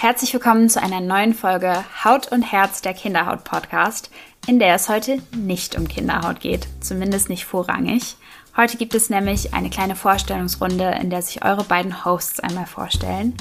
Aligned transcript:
Herzlich 0.00 0.32
willkommen 0.32 0.70
zu 0.70 0.82
einer 0.82 1.02
neuen 1.02 1.34
Folge 1.34 1.84
Haut 2.06 2.32
und 2.32 2.40
Herz 2.40 2.80
der 2.80 2.94
Kinderhaut 2.94 3.44
Podcast, 3.44 4.10
in 4.46 4.58
der 4.58 4.74
es 4.74 4.88
heute 4.88 5.18
nicht 5.36 5.76
um 5.76 5.88
Kinderhaut 5.88 6.40
geht, 6.40 6.66
zumindest 6.80 7.28
nicht 7.28 7.44
vorrangig. 7.44 8.16
Heute 8.56 8.78
gibt 8.78 8.94
es 8.94 9.10
nämlich 9.10 9.52
eine 9.52 9.68
kleine 9.68 9.96
Vorstellungsrunde, 9.96 10.96
in 11.02 11.10
der 11.10 11.20
sich 11.20 11.44
eure 11.44 11.64
beiden 11.64 12.02
Hosts 12.02 12.40
einmal 12.40 12.64
vorstellen. 12.64 13.34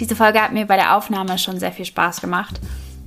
Diese 0.00 0.16
Folge 0.16 0.42
hat 0.42 0.52
mir 0.52 0.66
bei 0.66 0.74
der 0.74 0.96
Aufnahme 0.96 1.38
schon 1.38 1.60
sehr 1.60 1.70
viel 1.70 1.84
Spaß 1.84 2.20
gemacht 2.20 2.58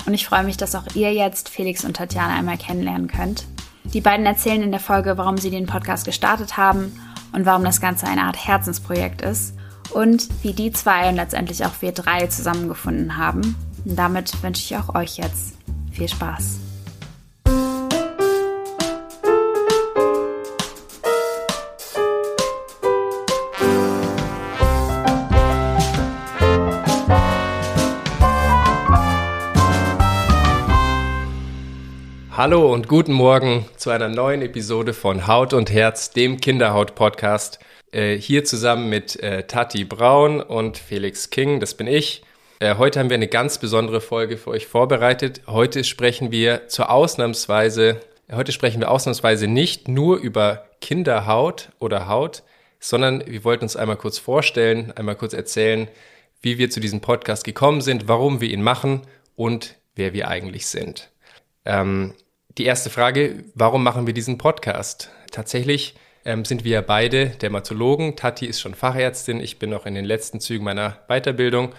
und 0.05 0.13
ich 0.13 0.25
freue 0.25 0.45
mich, 0.45 0.55
dass 0.55 0.73
auch 0.73 0.85
ihr 0.95 1.13
jetzt 1.13 1.49
Felix 1.49 1.83
und 1.83 1.97
Tatjana 1.97 2.33
einmal 2.33 2.57
kennenlernen 2.57 3.09
könnt. 3.09 3.43
Die 3.83 3.99
beiden 3.99 4.25
erzählen 4.25 4.61
in 4.61 4.71
der 4.71 4.79
Folge, 4.79 5.17
warum 5.17 5.37
sie 5.37 5.49
den 5.49 5.65
Podcast 5.65 6.05
gestartet 6.05 6.55
haben 6.55 6.97
und 7.33 7.45
warum 7.45 7.65
das 7.65 7.81
Ganze 7.81 8.07
eine 8.07 8.23
Art 8.23 8.47
Herzensprojekt 8.47 9.21
ist 9.23 9.55
und 9.91 10.27
wie 10.43 10.53
die 10.53 10.71
zwei 10.71 11.09
und 11.09 11.15
letztendlich 11.15 11.65
auch 11.65 11.81
wir 11.81 11.91
drei 11.91 12.27
zusammengefunden 12.27 13.17
haben. 13.17 13.55
Und 13.85 13.97
damit 13.97 14.41
wünsche 14.43 14.63
ich 14.63 14.77
auch 14.77 14.95
euch 14.95 15.17
jetzt 15.17 15.55
viel 15.91 16.07
Spaß. 16.07 16.59
Hallo 32.35 32.73
und 32.73 32.87
guten 32.87 33.13
Morgen 33.13 33.67
zu 33.77 33.91
einer 33.91 34.09
neuen 34.09 34.41
Episode 34.41 34.93
von 34.93 35.27
Haut 35.27 35.53
und 35.53 35.71
Herz, 35.71 36.09
dem 36.09 36.41
Kinderhaut-Podcast. 36.41 37.59
Äh, 37.93 38.17
hier 38.17 38.43
zusammen 38.43 38.89
mit 38.89 39.21
äh, 39.21 39.43
Tati 39.43 39.83
Braun 39.83 40.41
und 40.41 40.79
Felix 40.79 41.29
King, 41.29 41.59
das 41.59 41.75
bin 41.75 41.85
ich. 41.85 42.23
Äh, 42.57 42.75
heute 42.77 42.99
haben 42.99 43.11
wir 43.11 43.15
eine 43.15 43.27
ganz 43.27 43.59
besondere 43.59 44.01
Folge 44.01 44.37
für 44.37 44.49
euch 44.49 44.65
vorbereitet. 44.65 45.41
Heute 45.45 45.83
sprechen 45.83 46.31
wir 46.31 46.67
zur 46.69 46.89
Ausnahmsweise, 46.89 47.99
heute 48.31 48.51
sprechen 48.51 48.81
wir 48.81 48.89
ausnahmsweise 48.89 49.45
nicht 49.47 49.87
nur 49.87 50.17
über 50.17 50.65
Kinderhaut 50.81 51.69
oder 51.77 52.07
Haut, 52.07 52.41
sondern 52.79 53.23
wir 53.27 53.43
wollten 53.43 53.65
uns 53.65 53.75
einmal 53.75 53.97
kurz 53.97 54.17
vorstellen, 54.17 54.91
einmal 54.93 55.15
kurz 55.15 55.33
erzählen, 55.33 55.87
wie 56.41 56.57
wir 56.57 56.71
zu 56.71 56.79
diesem 56.79 56.99
Podcast 56.99 57.43
gekommen 57.43 57.81
sind, 57.81 58.07
warum 58.07 58.41
wir 58.41 58.49
ihn 58.49 58.63
machen 58.63 59.01
und 59.35 59.75
wer 59.93 60.13
wir 60.13 60.29
eigentlich 60.29 60.65
sind. 60.65 61.11
Ähm, 61.63 62.15
die 62.57 62.65
erste 62.65 62.89
Frage, 62.89 63.43
warum 63.53 63.83
machen 63.83 64.07
wir 64.07 64.15
diesen 64.15 64.39
Podcast? 64.39 65.11
Tatsächlich 65.29 65.93
ähm, 66.25 66.45
sind 66.45 66.63
wir 66.63 66.81
beide 66.81 67.27
Dermatologen. 67.27 68.15
Tati 68.15 68.45
ist 68.45 68.61
schon 68.61 68.75
Fachärztin, 68.75 69.39
ich 69.39 69.59
bin 69.59 69.69
noch 69.69 69.85
in 69.85 69.95
den 69.95 70.05
letzten 70.05 70.39
Zügen 70.39 70.63
meiner 70.63 70.99
Weiterbildung 71.07 71.73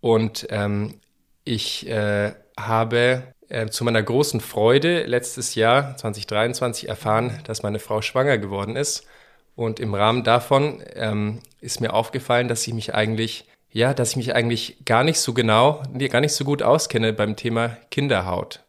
und 0.00 0.46
ähm, 0.50 1.00
ich 1.44 1.88
äh, 1.88 2.32
habe 2.58 3.22
äh, 3.48 3.66
zu 3.68 3.84
meiner 3.84 4.02
großen 4.02 4.40
Freude 4.40 5.04
letztes 5.04 5.54
Jahr 5.54 5.96
2023 5.96 6.88
erfahren, 6.88 7.40
dass 7.44 7.62
meine 7.62 7.78
Frau 7.78 8.00
schwanger 8.00 8.38
geworden 8.38 8.76
ist. 8.76 9.06
Und 9.54 9.80
im 9.80 9.94
Rahmen 9.94 10.24
davon 10.24 10.82
ähm, 10.94 11.40
ist 11.60 11.80
mir 11.80 11.92
aufgefallen, 11.92 12.48
dass 12.48 12.66
ich 12.66 12.72
mich 12.72 12.94
eigentlich, 12.94 13.46
ja, 13.70 13.92
dass 13.92 14.10
ich 14.10 14.16
mich 14.16 14.34
eigentlich 14.34 14.84
gar 14.86 15.04
nicht 15.04 15.20
so 15.20 15.34
genau, 15.34 15.82
gar 16.10 16.20
nicht 16.20 16.32
so 16.32 16.44
gut 16.44 16.62
auskenne 16.62 17.12
beim 17.12 17.36
Thema 17.36 17.76
Kinderhaut. 17.90 18.64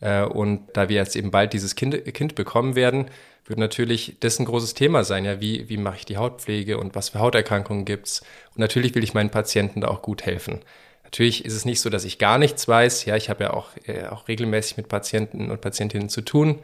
Äh, 0.00 0.22
und 0.24 0.66
da 0.72 0.88
wir 0.88 0.96
jetzt 0.96 1.14
eben 1.14 1.30
bald 1.30 1.52
dieses 1.52 1.76
Kind, 1.76 2.04
kind 2.12 2.34
bekommen 2.34 2.74
werden, 2.74 3.10
wird 3.48 3.58
natürlich 3.58 4.16
das 4.20 4.38
ein 4.38 4.44
großes 4.44 4.74
Thema 4.74 5.04
sein. 5.04 5.24
Ja, 5.24 5.40
wie, 5.40 5.68
wie 5.68 5.76
mache 5.76 5.98
ich 5.98 6.04
die 6.06 6.16
Hautpflege 6.16 6.78
und 6.78 6.94
was 6.94 7.10
für 7.10 7.18
Hauterkrankungen 7.18 7.84
gibt's? 7.84 8.22
Und 8.54 8.58
natürlich 8.58 8.94
will 8.94 9.04
ich 9.04 9.14
meinen 9.14 9.30
Patienten 9.30 9.80
da 9.80 9.88
auch 9.88 10.02
gut 10.02 10.24
helfen. 10.24 10.60
Natürlich 11.04 11.44
ist 11.44 11.54
es 11.54 11.64
nicht 11.64 11.80
so, 11.80 11.88
dass 11.88 12.04
ich 12.04 12.18
gar 12.18 12.38
nichts 12.38 12.68
weiß. 12.68 13.06
Ja, 13.06 13.16
ich 13.16 13.30
habe 13.30 13.44
ja 13.44 13.54
auch, 13.54 13.68
äh, 13.86 14.06
auch 14.06 14.28
regelmäßig 14.28 14.76
mit 14.76 14.88
Patienten 14.88 15.50
und 15.50 15.60
Patientinnen 15.60 16.08
zu 16.08 16.20
tun. 16.20 16.58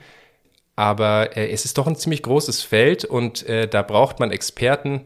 Aber 0.77 1.37
äh, 1.37 1.51
es 1.51 1.65
ist 1.65 1.79
doch 1.79 1.87
ein 1.87 1.97
ziemlich 1.97 2.23
großes 2.23 2.63
Feld 2.63 3.05
und 3.05 3.49
äh, 3.49 3.69
da 3.69 3.83
braucht 3.83 4.21
man 4.21 4.31
Experten, 4.31 5.03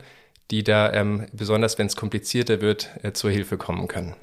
die 0.50 0.64
da 0.64 0.92
ähm, 0.92 1.26
besonders, 1.32 1.78
wenn 1.78 1.86
es 1.86 1.96
komplizierter 1.96 2.60
wird, 2.60 2.90
äh, 3.02 3.12
zur 3.12 3.30
Hilfe 3.30 3.58
kommen 3.58 3.86
können. 3.86 4.14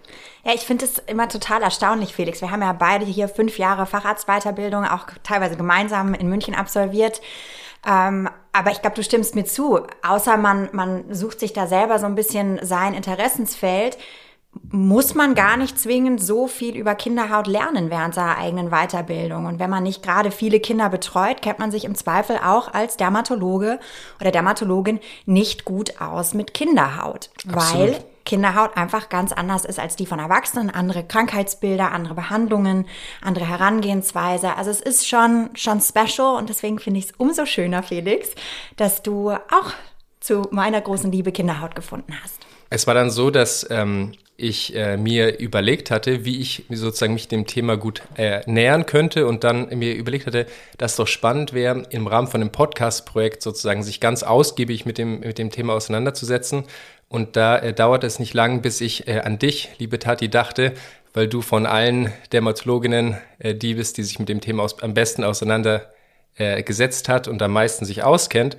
Ja, 0.44 0.54
ich 0.54 0.62
finde 0.62 0.86
es 0.86 1.00
immer 1.00 1.28
total 1.30 1.62
erstaunlich, 1.62 2.14
Felix. 2.14 2.42
Wir 2.42 2.52
haben 2.52 2.62
ja 2.62 2.74
beide 2.74 3.06
hier 3.06 3.28
fünf 3.28 3.58
Jahre 3.58 3.86
Facharztweiterbildung, 3.86 4.86
auch 4.86 5.08
teilweise 5.24 5.56
gemeinsam 5.56 6.14
in 6.14 6.28
München 6.28 6.56
absolviert. 6.56 7.22
Ähm, 7.86 8.30
aber 8.52 8.72
ich 8.72 8.82
glaube, 8.82 8.96
du 8.96 9.04
stimmst 9.04 9.36
mir 9.36 9.46
zu. 9.46 9.86
Außer 10.02 10.38
man, 10.38 10.70
man 10.72 11.14
sucht 11.14 11.40
sich 11.40 11.54
da 11.54 11.68
selber 11.68 12.00
so 12.00 12.06
ein 12.06 12.16
bisschen 12.16 12.60
sein 12.64 12.94
Interessensfeld, 12.94 13.98
muss 14.72 15.16
man 15.16 15.36
gar 15.36 15.58
nicht 15.58 15.80
zwingend 15.80 16.22
so 16.22 16.48
viel 16.48 16.76
über 16.76 16.96
Kinderhaut 16.96 17.48
lernen 17.48 17.90
während 17.90 18.14
seiner 18.14 18.38
eigenen 18.38 18.70
Weiterbildung. 18.70 19.46
Und 19.46 19.60
wenn 19.60 19.70
man 19.70 19.84
nicht 19.84 20.04
gerade 20.04 20.32
viele 20.32 20.60
Kinder 20.60 20.90
betreut, 20.90 21.42
kennt 21.42 21.60
man 21.60 21.72
sich 21.72 21.86
im 21.86 21.96
Zweifel 21.96 22.38
auch 22.38 22.74
als 22.74 22.98
Dermatologe 22.98 23.80
oder 24.20 24.32
Dermatologin 24.32 25.00
nicht 25.26 25.66
gut 25.66 26.02
aus 26.02 26.34
mit 26.34 26.54
Kinderhaut. 26.54 27.30
Absolut. 27.48 27.90
Weil 27.90 28.04
Kinderhaut 28.26 28.76
einfach 28.76 29.10
ganz 29.10 29.32
anders 29.32 29.66
ist 29.66 29.80
als 29.80 29.96
die 29.96 30.08
von 30.08 30.20
Erwachsenen, 30.20 30.72
andere 30.72 31.04
Krankheitsbilder, 31.04 31.92
andere 31.92 32.16
Behandlungen, 32.16 32.88
andere 33.22 33.48
Herangehensweise. 33.48 34.56
Also 34.58 34.72
es 34.72 34.82
ist 34.82 35.08
schon, 35.08 35.52
schon 35.54 35.80
special 35.80 36.36
und 36.36 36.50
deswegen 36.50 36.80
finde 36.80 37.00
ich 37.00 37.06
es 37.06 37.12
umso 37.18 37.46
schöner, 37.46 37.84
Felix, 37.84 38.30
dass 38.78 39.04
du 39.04 39.32
auch 39.32 39.72
zu 40.20 40.48
meiner 40.50 40.82
großen 40.82 41.12
Liebe 41.12 41.32
Kinderhaut 41.32 41.76
gefunden 41.76 42.14
hast. 42.24 42.42
Es 42.72 42.88
war 42.88 42.96
dann 42.96 43.12
so, 43.12 43.30
dass 43.30 43.66
ähm, 43.70 44.14
ich 44.38 44.76
äh, 44.76 44.98
mir 44.98 45.40
überlegt 45.40 45.92
hatte, 45.92 46.26
wie 46.26 46.42
ich 46.42 46.66
sozusagen 46.70 47.14
mich 47.14 47.28
dem 47.30 47.48
Thema 47.48 47.78
gut 47.78 48.02
äh, 48.18 48.42
nähern 48.46 48.86
könnte 48.86 49.28
und 49.28 49.44
dann 49.46 49.70
mir 49.78 49.96
überlegt 49.96 50.28
hatte, 50.28 50.46
dass 50.78 50.98
doch 50.98 51.08
spannend 51.08 51.54
wäre, 51.54 51.84
im 51.90 52.08
Rahmen 52.08 52.28
von 52.28 52.42
einem 52.42 52.52
Podcast-Projekt 52.52 53.42
sozusagen 53.42 53.82
sich 53.82 54.02
ganz 54.02 54.24
ausgiebig 54.24 54.86
mit 54.86 54.98
dem, 54.98 55.22
mit 55.22 55.38
dem 55.38 55.52
Thema 55.52 55.74
auseinanderzusetzen. 55.74 56.66
Und 57.08 57.38
da 57.38 57.58
äh, 57.58 57.74
dauert 57.74 58.04
es 58.04 58.20
nicht 58.20 58.34
lang, 58.34 58.62
bis 58.62 58.82
ich 58.82 59.08
äh, 59.08 59.20
an 59.20 59.40
dich, 59.40 59.70
liebe 59.78 60.00
Tati, 60.00 60.30
dachte, 60.30 60.74
weil 61.14 61.30
du 61.30 61.42
von 61.42 61.66
allen 61.66 62.12
Dermatologinnen 62.34 63.18
äh, 63.40 63.56
die 63.56 63.76
bist, 63.76 63.98
die 63.98 64.04
sich 64.04 64.20
mit 64.20 64.28
dem 64.28 64.42
Thema 64.42 64.64
aus, 64.64 64.82
am 64.84 64.94
besten 64.94 65.24
auseinandergesetzt 65.24 67.08
äh, 67.08 67.12
hat 67.12 67.30
und 67.30 67.42
am 67.42 67.54
meisten 67.54 67.86
sich 67.86 68.04
auskennt. 68.04 68.58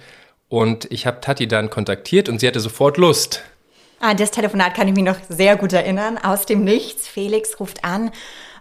Und 0.49 0.91
ich 0.91 1.07
habe 1.07 1.21
Tati 1.21 1.49
dann 1.49 1.69
kontaktiert 1.69 2.31
und 2.31 2.41
sie 2.41 2.47
hatte 2.47 2.61
sofort 2.61 2.97
Lust, 2.97 3.43
an 3.99 4.11
ah, 4.11 4.15
das 4.15 4.31
Telefonat 4.31 4.75
kann 4.75 4.89
ich 4.89 4.95
mich 4.95 5.05
noch 5.05 5.17
sehr 5.31 5.57
gut 5.57 5.73
erinnern. 5.73 6.19
Aus 6.19 6.45
dem 6.45 6.65
Nichts. 6.65 7.09
Felix 7.09 7.59
ruft 7.59 7.83
an 7.83 8.09
und 8.09 8.13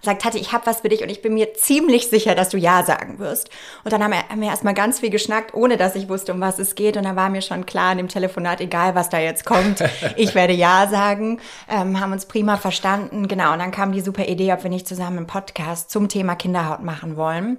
sagt, 0.02 0.22
Tati, 0.22 0.38
ich 0.38 0.54
habe 0.54 0.66
was 0.66 0.80
für 0.80 0.88
dich 0.88 1.04
und 1.04 1.10
ich 1.10 1.22
bin 1.22 1.34
mir 1.34 1.54
ziemlich 1.54 2.08
sicher, 2.08 2.36
dass 2.36 2.50
du 2.50 2.58
Ja 2.58 2.84
sagen 2.84 3.20
wirst. 3.20 3.50
Und 3.84 3.92
dann 3.92 4.02
haben 4.02 4.12
wir, 4.12 4.30
haben 4.30 4.40
wir 4.40 4.48
erstmal 4.48 4.74
ganz 4.74 5.02
viel 5.02 5.10
geschnackt, 5.10 5.54
ohne 5.54 5.76
dass 5.76 5.96
ich 5.96 6.08
wusste, 6.08 6.32
um 6.32 6.40
was 6.40 6.58
es 6.58 6.76
geht. 6.76 6.96
Und 6.96 7.04
dann 7.04 7.18
war 7.18 7.30
mir 7.30 7.42
schon 7.42 7.66
klar 7.66 7.92
in 7.92 7.98
dem 7.98 8.08
Telefonat, 8.08 8.62
egal 8.62 8.96
was 8.96 9.10
da 9.10 9.20
jetzt 9.20 9.46
kommt, 9.46 9.84
ich 10.16 10.36
werde 10.36 10.54
Ja 10.54 10.88
sagen. 10.88 11.42
Ähm, 11.70 12.00
haben 12.00 12.14
uns 12.14 12.28
prima 12.28 12.56
verstanden. 12.56 13.28
Genau. 13.28 13.52
Und 13.52 13.60
dann 13.60 13.72
kam 13.72 13.92
die 13.92 14.02
super 14.02 14.26
Idee, 14.26 14.54
ob 14.54 14.64
wir 14.64 14.70
nicht 14.70 14.88
zusammen 14.88 15.18
einen 15.18 15.28
Podcast 15.28 15.92
zum 15.92 16.08
Thema 16.08 16.36
Kinderhaut 16.36 16.82
machen 16.82 17.18
wollen. 17.18 17.58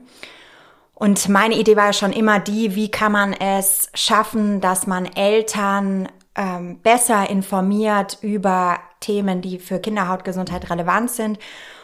Und 0.94 1.28
meine 1.28 1.56
Idee 1.56 1.76
war 1.76 1.92
schon 1.92 2.14
immer 2.14 2.40
die, 2.40 2.74
wie 2.74 2.90
kann 2.90 3.12
man 3.12 3.34
es 3.34 3.90
schaffen, 3.92 4.62
dass 4.62 4.86
man 4.86 5.04
Eltern 5.04 6.08
ähm, 6.36 6.80
besser 6.80 7.28
informiert 7.28 8.18
über 8.20 8.78
Themen, 9.00 9.42
die 9.42 9.58
für 9.58 9.78
Kinderhautgesundheit 9.78 10.70
relevant 10.70 11.10
sind. 11.10 11.38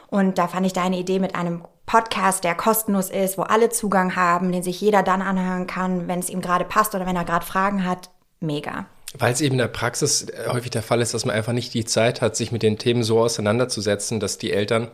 Und 0.08 0.38
da 0.38 0.48
fand 0.48 0.66
ich 0.66 0.72
deine 0.72 0.98
Idee 0.98 1.18
mit 1.18 1.34
einem 1.34 1.64
Podcast, 1.86 2.44
der 2.44 2.54
kostenlos 2.54 3.10
ist, 3.10 3.38
wo 3.38 3.42
alle 3.42 3.70
Zugang 3.70 4.14
haben, 4.14 4.52
den 4.52 4.62
sich 4.62 4.80
jeder 4.80 5.02
dann 5.02 5.22
anhören 5.22 5.66
kann, 5.66 6.06
wenn 6.06 6.20
es 6.20 6.30
ihm 6.30 6.40
gerade 6.40 6.64
passt 6.64 6.94
oder 6.94 7.06
wenn 7.06 7.16
er 7.16 7.24
gerade 7.24 7.44
Fragen 7.44 7.86
hat, 7.86 8.10
mega. 8.40 8.86
Weil 9.18 9.32
es 9.32 9.40
eben 9.40 9.54
in 9.54 9.58
der 9.58 9.68
Praxis 9.68 10.28
äh, 10.28 10.48
häufig 10.48 10.70
der 10.70 10.82
Fall 10.82 11.00
ist, 11.00 11.12
dass 11.12 11.24
man 11.24 11.34
einfach 11.34 11.52
nicht 11.52 11.74
die 11.74 11.84
Zeit 11.84 12.20
hat, 12.20 12.36
sich 12.36 12.52
mit 12.52 12.62
den 12.62 12.78
Themen 12.78 13.02
so 13.02 13.20
auseinanderzusetzen, 13.20 14.20
dass 14.20 14.38
die 14.38 14.52
Eltern 14.52 14.88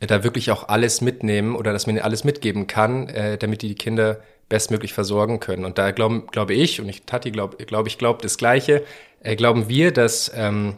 äh, 0.00 0.06
da 0.06 0.24
wirklich 0.24 0.50
auch 0.50 0.68
alles 0.68 1.00
mitnehmen 1.00 1.54
oder 1.54 1.72
dass 1.72 1.86
man 1.86 1.96
ihnen 1.96 2.04
alles 2.04 2.24
mitgeben 2.24 2.66
kann, 2.66 3.08
äh, 3.08 3.38
damit 3.38 3.62
die 3.62 3.74
Kinder 3.74 4.20
bestmöglich 4.52 4.92
versorgen 4.92 5.40
können. 5.40 5.64
Und 5.64 5.78
da 5.78 5.92
glaube 5.92 6.24
glaub 6.30 6.50
ich, 6.50 6.78
und 6.78 6.86
ich, 6.86 7.04
Tati 7.04 7.30
glaube 7.30 7.56
glaub, 7.64 7.86
ich, 7.86 7.96
glaube 7.96 8.20
das 8.20 8.36
Gleiche, 8.36 8.84
äh, 9.22 9.34
glauben 9.34 9.70
wir, 9.70 9.92
dass, 9.92 10.30
ähm, 10.36 10.76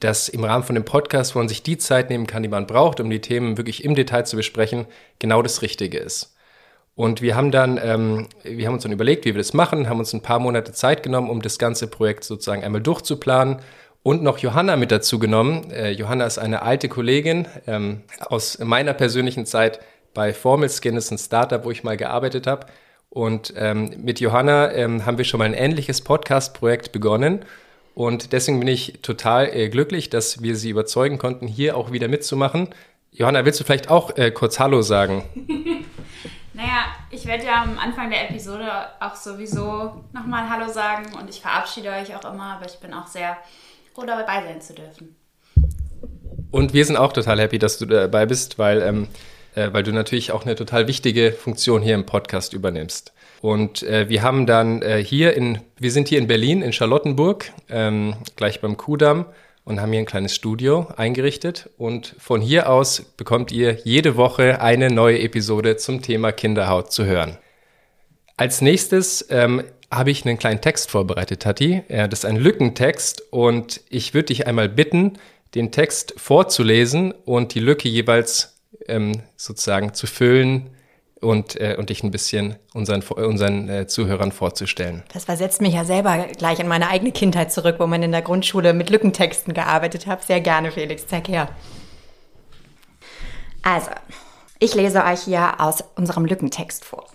dass 0.00 0.28
im 0.28 0.44
Rahmen 0.44 0.64
von 0.64 0.74
dem 0.74 0.84
Podcast, 0.84 1.34
wo 1.34 1.38
man 1.38 1.48
sich 1.48 1.62
die 1.62 1.78
Zeit 1.78 2.10
nehmen 2.10 2.26
kann, 2.26 2.42
die 2.42 2.50
man 2.50 2.66
braucht, 2.66 3.00
um 3.00 3.08
die 3.08 3.22
Themen 3.22 3.56
wirklich 3.56 3.84
im 3.84 3.94
Detail 3.94 4.24
zu 4.24 4.36
besprechen, 4.36 4.84
genau 5.18 5.40
das 5.40 5.62
Richtige 5.62 5.96
ist. 5.96 6.36
Und 6.94 7.22
wir 7.22 7.36
haben 7.36 7.50
dann, 7.50 7.80
ähm, 7.82 8.28
wir 8.42 8.66
haben 8.66 8.74
uns 8.74 8.82
dann 8.82 8.92
überlegt, 8.92 9.24
wie 9.24 9.32
wir 9.34 9.40
das 9.40 9.54
machen, 9.54 9.88
haben 9.88 9.98
uns 9.98 10.12
ein 10.12 10.20
paar 10.20 10.38
Monate 10.38 10.74
Zeit 10.74 11.02
genommen, 11.02 11.30
um 11.30 11.40
das 11.40 11.58
ganze 11.58 11.86
Projekt 11.86 12.24
sozusagen 12.24 12.62
einmal 12.62 12.82
durchzuplanen 12.82 13.60
und 14.02 14.22
noch 14.22 14.36
Johanna 14.36 14.76
mit 14.76 14.92
dazu 14.92 15.18
genommen. 15.18 15.70
Äh, 15.70 15.92
Johanna 15.92 16.26
ist 16.26 16.36
eine 16.36 16.60
alte 16.60 16.90
Kollegin 16.90 17.48
ähm, 17.66 18.02
aus 18.26 18.58
meiner 18.58 18.92
persönlichen 18.92 19.46
Zeit 19.46 19.80
bei 20.12 20.34
Formal 20.34 20.68
Skin, 20.68 20.98
ist 20.98 21.10
ein 21.10 21.16
Startup, 21.16 21.64
wo 21.64 21.70
ich 21.70 21.82
mal 21.82 21.96
gearbeitet 21.96 22.46
habe. 22.46 22.66
Und 23.10 23.52
ähm, 23.56 23.92
mit 23.98 24.20
Johanna 24.20 24.70
ähm, 24.72 25.04
haben 25.04 25.18
wir 25.18 25.24
schon 25.24 25.38
mal 25.38 25.44
ein 25.44 25.54
ähnliches 25.54 26.00
Podcast-Projekt 26.00 26.92
begonnen. 26.92 27.44
Und 27.94 28.32
deswegen 28.32 28.60
bin 28.60 28.68
ich 28.68 29.00
total 29.02 29.52
äh, 29.52 29.68
glücklich, 29.68 30.10
dass 30.10 30.42
wir 30.42 30.54
sie 30.56 30.70
überzeugen 30.70 31.18
konnten, 31.18 31.48
hier 31.48 31.76
auch 31.76 31.90
wieder 31.90 32.06
mitzumachen. 32.06 32.68
Johanna, 33.10 33.44
willst 33.44 33.58
du 33.58 33.64
vielleicht 33.64 33.90
auch 33.90 34.16
äh, 34.16 34.30
kurz 34.30 34.60
Hallo 34.60 34.82
sagen? 34.82 35.24
naja, 36.54 36.84
ich 37.10 37.26
werde 37.26 37.46
ja 37.46 37.64
am 37.64 37.78
Anfang 37.80 38.10
der 38.10 38.30
Episode 38.30 38.70
auch 39.00 39.16
sowieso 39.16 40.04
nochmal 40.12 40.48
Hallo 40.48 40.72
sagen 40.72 41.06
und 41.18 41.28
ich 41.28 41.40
verabschiede 41.40 41.90
euch 41.90 42.14
auch 42.14 42.32
immer, 42.32 42.54
aber 42.54 42.66
ich 42.66 42.78
bin 42.78 42.94
auch 42.94 43.08
sehr 43.08 43.36
froh 43.92 44.06
dabei 44.06 44.44
sein 44.44 44.60
zu 44.60 44.74
dürfen. 44.74 45.16
Und 46.52 46.72
wir 46.72 46.84
sind 46.84 46.96
auch 46.96 47.12
total 47.12 47.40
happy, 47.40 47.58
dass 47.58 47.78
du 47.78 47.86
dabei 47.86 48.26
bist, 48.26 48.58
weil, 48.58 48.82
ähm, 48.82 49.08
äh, 49.54 49.68
weil 49.72 49.82
du 49.82 49.92
natürlich 49.92 50.32
auch 50.32 50.44
eine 50.44 50.54
total 50.54 50.86
wichtige 50.86 51.32
Funktion 51.32 51.82
hier 51.82 51.94
im 51.94 52.06
Podcast 52.06 52.52
übernimmst. 52.52 53.12
Und 53.40 53.82
äh, 53.82 54.08
wir 54.08 54.22
haben 54.22 54.46
dann 54.46 54.82
äh, 54.82 55.02
hier 55.02 55.34
in, 55.34 55.60
wir 55.78 55.90
sind 55.90 56.08
hier 56.08 56.18
in 56.18 56.26
Berlin, 56.26 56.62
in 56.62 56.72
Charlottenburg, 56.72 57.52
ähm, 57.68 58.14
gleich 58.36 58.60
beim 58.60 58.76
Kudamm 58.76 59.26
und 59.64 59.80
haben 59.80 59.92
hier 59.92 60.00
ein 60.00 60.06
kleines 60.06 60.34
Studio 60.34 60.88
eingerichtet. 60.96 61.70
Und 61.78 62.14
von 62.18 62.40
hier 62.40 62.68
aus 62.68 63.02
bekommt 63.16 63.50
ihr 63.52 63.78
jede 63.84 64.16
Woche 64.16 64.60
eine 64.60 64.90
neue 64.90 65.20
Episode 65.20 65.76
zum 65.76 66.02
Thema 66.02 66.32
Kinderhaut 66.32 66.92
zu 66.92 67.04
hören. 67.04 67.38
Als 68.36 68.60
nächstes 68.60 69.26
ähm, 69.30 69.62
habe 69.90 70.10
ich 70.10 70.24
einen 70.24 70.38
kleinen 70.38 70.60
Text 70.60 70.90
vorbereitet, 70.90 71.42
Tati. 71.42 71.82
Ja, 71.88 72.08
das 72.08 72.20
ist 72.20 72.24
ein 72.24 72.36
Lückentext 72.36 73.22
und 73.30 73.80
ich 73.90 74.14
würde 74.14 74.26
dich 74.26 74.46
einmal 74.46 74.68
bitten, 74.68 75.14
den 75.54 75.72
Text 75.72 76.14
vorzulesen 76.16 77.12
und 77.12 77.54
die 77.54 77.60
Lücke 77.60 77.88
jeweils 77.88 78.59
ähm, 78.86 79.22
sozusagen 79.36 79.94
zu 79.94 80.06
füllen 80.06 80.70
und, 81.20 81.60
äh, 81.60 81.76
und 81.78 81.90
dich 81.90 82.02
ein 82.02 82.10
bisschen 82.10 82.56
unseren, 82.72 83.02
unseren 83.02 83.68
äh, 83.68 83.86
Zuhörern 83.86 84.32
vorzustellen. 84.32 85.02
Das 85.12 85.24
versetzt 85.24 85.60
mich 85.60 85.74
ja 85.74 85.84
selber 85.84 86.26
gleich 86.38 86.60
in 86.60 86.68
meine 86.68 86.88
eigene 86.88 87.12
Kindheit 87.12 87.52
zurück, 87.52 87.76
wo 87.78 87.86
man 87.86 88.02
in 88.02 88.12
der 88.12 88.22
Grundschule 88.22 88.72
mit 88.72 88.90
Lückentexten 88.90 89.54
gearbeitet 89.54 90.06
hat. 90.06 90.22
Sehr 90.22 90.40
gerne, 90.40 90.72
Felix, 90.72 91.06
zeig 91.06 91.28
her. 91.28 91.48
Also, 93.62 93.90
ich 94.58 94.74
lese 94.74 95.04
euch 95.04 95.20
hier 95.20 95.60
aus 95.60 95.84
unserem 95.96 96.24
Lückentext 96.24 96.84
vor. 96.84 97.06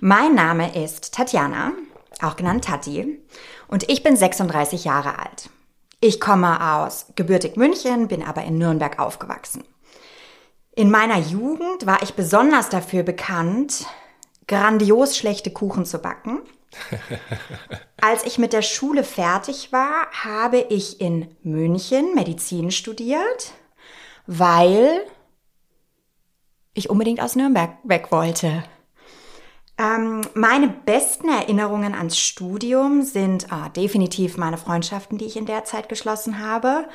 Mein 0.00 0.34
Name 0.34 0.74
ist 0.84 1.14
Tatjana, 1.14 1.72
auch 2.20 2.36
genannt 2.36 2.64
Tati, 2.64 3.20
und 3.68 3.88
ich 3.88 4.02
bin 4.02 4.16
36 4.16 4.84
Jahre 4.84 5.18
alt. 5.18 5.48
Ich 6.00 6.20
komme 6.20 6.74
aus 6.76 7.06
gebürtig 7.14 7.56
München, 7.56 8.08
bin 8.08 8.22
aber 8.22 8.42
in 8.42 8.58
Nürnberg 8.58 8.98
aufgewachsen. 8.98 9.64
In 10.74 10.90
meiner 10.90 11.18
Jugend 11.18 11.84
war 11.84 12.02
ich 12.02 12.14
besonders 12.14 12.70
dafür 12.70 13.02
bekannt, 13.02 13.84
grandios 14.46 15.18
schlechte 15.18 15.50
Kuchen 15.50 15.84
zu 15.84 15.98
backen. 15.98 16.40
Als 18.00 18.24
ich 18.24 18.38
mit 18.38 18.54
der 18.54 18.62
Schule 18.62 19.04
fertig 19.04 19.70
war, 19.72 20.10
habe 20.12 20.58
ich 20.58 21.00
in 21.00 21.28
München 21.42 22.14
Medizin 22.14 22.70
studiert, 22.70 23.52
weil 24.26 25.04
ich 26.72 26.88
unbedingt 26.88 27.20
aus 27.20 27.36
Nürnberg 27.36 27.76
weg 27.84 28.10
wollte. 28.10 28.64
Ähm, 29.76 30.22
meine 30.32 30.68
besten 30.68 31.28
Erinnerungen 31.28 31.94
ans 31.94 32.18
Studium 32.18 33.02
sind 33.02 33.52
ah, 33.52 33.68
definitiv 33.68 34.38
meine 34.38 34.56
Freundschaften, 34.56 35.18
die 35.18 35.26
ich 35.26 35.36
in 35.36 35.46
der 35.46 35.64
Zeit 35.64 35.90
geschlossen 35.90 36.38
habe 36.38 36.86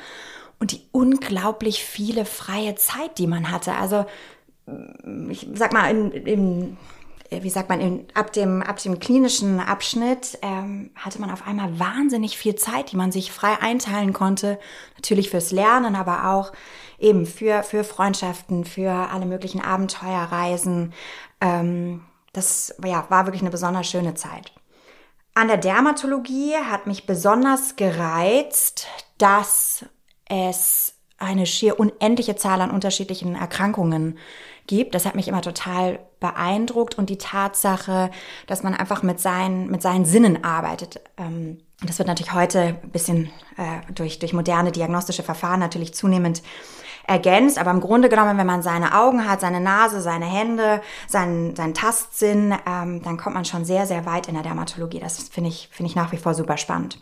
und 0.58 0.72
die 0.72 0.82
unglaublich 0.92 1.84
viele 1.84 2.24
freie 2.24 2.74
Zeit, 2.74 3.18
die 3.18 3.26
man 3.26 3.50
hatte. 3.50 3.74
Also 3.74 4.06
ich 5.30 5.48
sag 5.54 5.72
mal, 5.72 5.90
in, 5.90 6.12
in 6.12 6.76
wie 7.30 7.50
sagt 7.50 7.68
man, 7.68 7.80
in, 7.80 8.06
ab, 8.14 8.32
dem, 8.32 8.62
ab 8.62 8.80
dem 8.82 8.98
klinischen 9.00 9.60
Abschnitt 9.60 10.38
ähm, 10.40 10.90
hatte 10.94 11.20
man 11.20 11.30
auf 11.30 11.46
einmal 11.46 11.78
wahnsinnig 11.78 12.38
viel 12.38 12.54
Zeit, 12.54 12.90
die 12.92 12.96
man 12.96 13.12
sich 13.12 13.32
frei 13.32 13.60
einteilen 13.60 14.12
konnte. 14.14 14.58
Natürlich 14.96 15.28
fürs 15.28 15.50
Lernen, 15.50 15.94
aber 15.94 16.30
auch 16.30 16.52
eben 16.98 17.26
für, 17.26 17.62
für 17.62 17.84
Freundschaften, 17.84 18.64
für 18.64 18.90
alle 18.90 19.26
möglichen 19.26 19.60
Abenteuerreisen. 19.60 20.94
Ähm, 21.40 22.02
das 22.32 22.74
ja, 22.84 23.04
war 23.10 23.26
wirklich 23.26 23.42
eine 23.42 23.50
besonders 23.50 23.88
schöne 23.88 24.14
Zeit. 24.14 24.52
An 25.34 25.48
der 25.48 25.58
Dermatologie 25.58 26.54
hat 26.56 26.86
mich 26.86 27.06
besonders 27.06 27.76
gereizt, 27.76 28.86
dass 29.18 29.84
es 30.28 30.94
eine 31.18 31.46
schier 31.46 31.80
unendliche 31.80 32.36
Zahl 32.36 32.60
an 32.60 32.70
unterschiedlichen 32.70 33.34
Erkrankungen 33.34 34.18
gibt. 34.66 34.94
Das 34.94 35.04
hat 35.04 35.16
mich 35.16 35.26
immer 35.26 35.42
total 35.42 35.98
beeindruckt 36.20 36.96
und 36.96 37.10
die 37.10 37.18
Tatsache, 37.18 38.10
dass 38.46 38.62
man 38.62 38.74
einfach 38.74 39.02
mit 39.02 39.18
seinen, 39.18 39.68
mit 39.70 39.82
seinen 39.82 40.04
Sinnen 40.04 40.44
arbeitet. 40.44 41.00
Ähm, 41.16 41.58
das 41.82 41.98
wird 41.98 42.08
natürlich 42.08 42.34
heute 42.34 42.78
ein 42.82 42.90
bisschen 42.90 43.30
äh, 43.56 43.92
durch, 43.92 44.18
durch 44.18 44.32
moderne 44.32 44.72
diagnostische 44.72 45.22
Verfahren 45.22 45.60
natürlich 45.60 45.94
zunehmend 45.94 46.42
ergänzt. 47.06 47.58
Aber 47.58 47.70
im 47.70 47.80
Grunde 47.80 48.08
genommen, 48.08 48.36
wenn 48.36 48.46
man 48.46 48.62
seine 48.62 48.96
Augen 48.96 49.28
hat, 49.28 49.40
seine 49.40 49.60
Nase, 49.60 50.00
seine 50.00 50.26
Hände, 50.26 50.82
seinen, 51.08 51.56
seinen 51.56 51.74
Tastsinn, 51.74 52.54
ähm, 52.66 53.02
dann 53.02 53.16
kommt 53.16 53.34
man 53.34 53.44
schon 53.44 53.64
sehr, 53.64 53.86
sehr 53.86 54.06
weit 54.06 54.28
in 54.28 54.34
der 54.34 54.42
Dermatologie. 54.42 55.00
Das 55.00 55.28
finde 55.28 55.50
ich, 55.50 55.68
finde 55.72 55.90
ich 55.90 55.96
nach 55.96 56.12
wie 56.12 56.16
vor 56.16 56.34
super 56.34 56.56
spannend. 56.56 56.98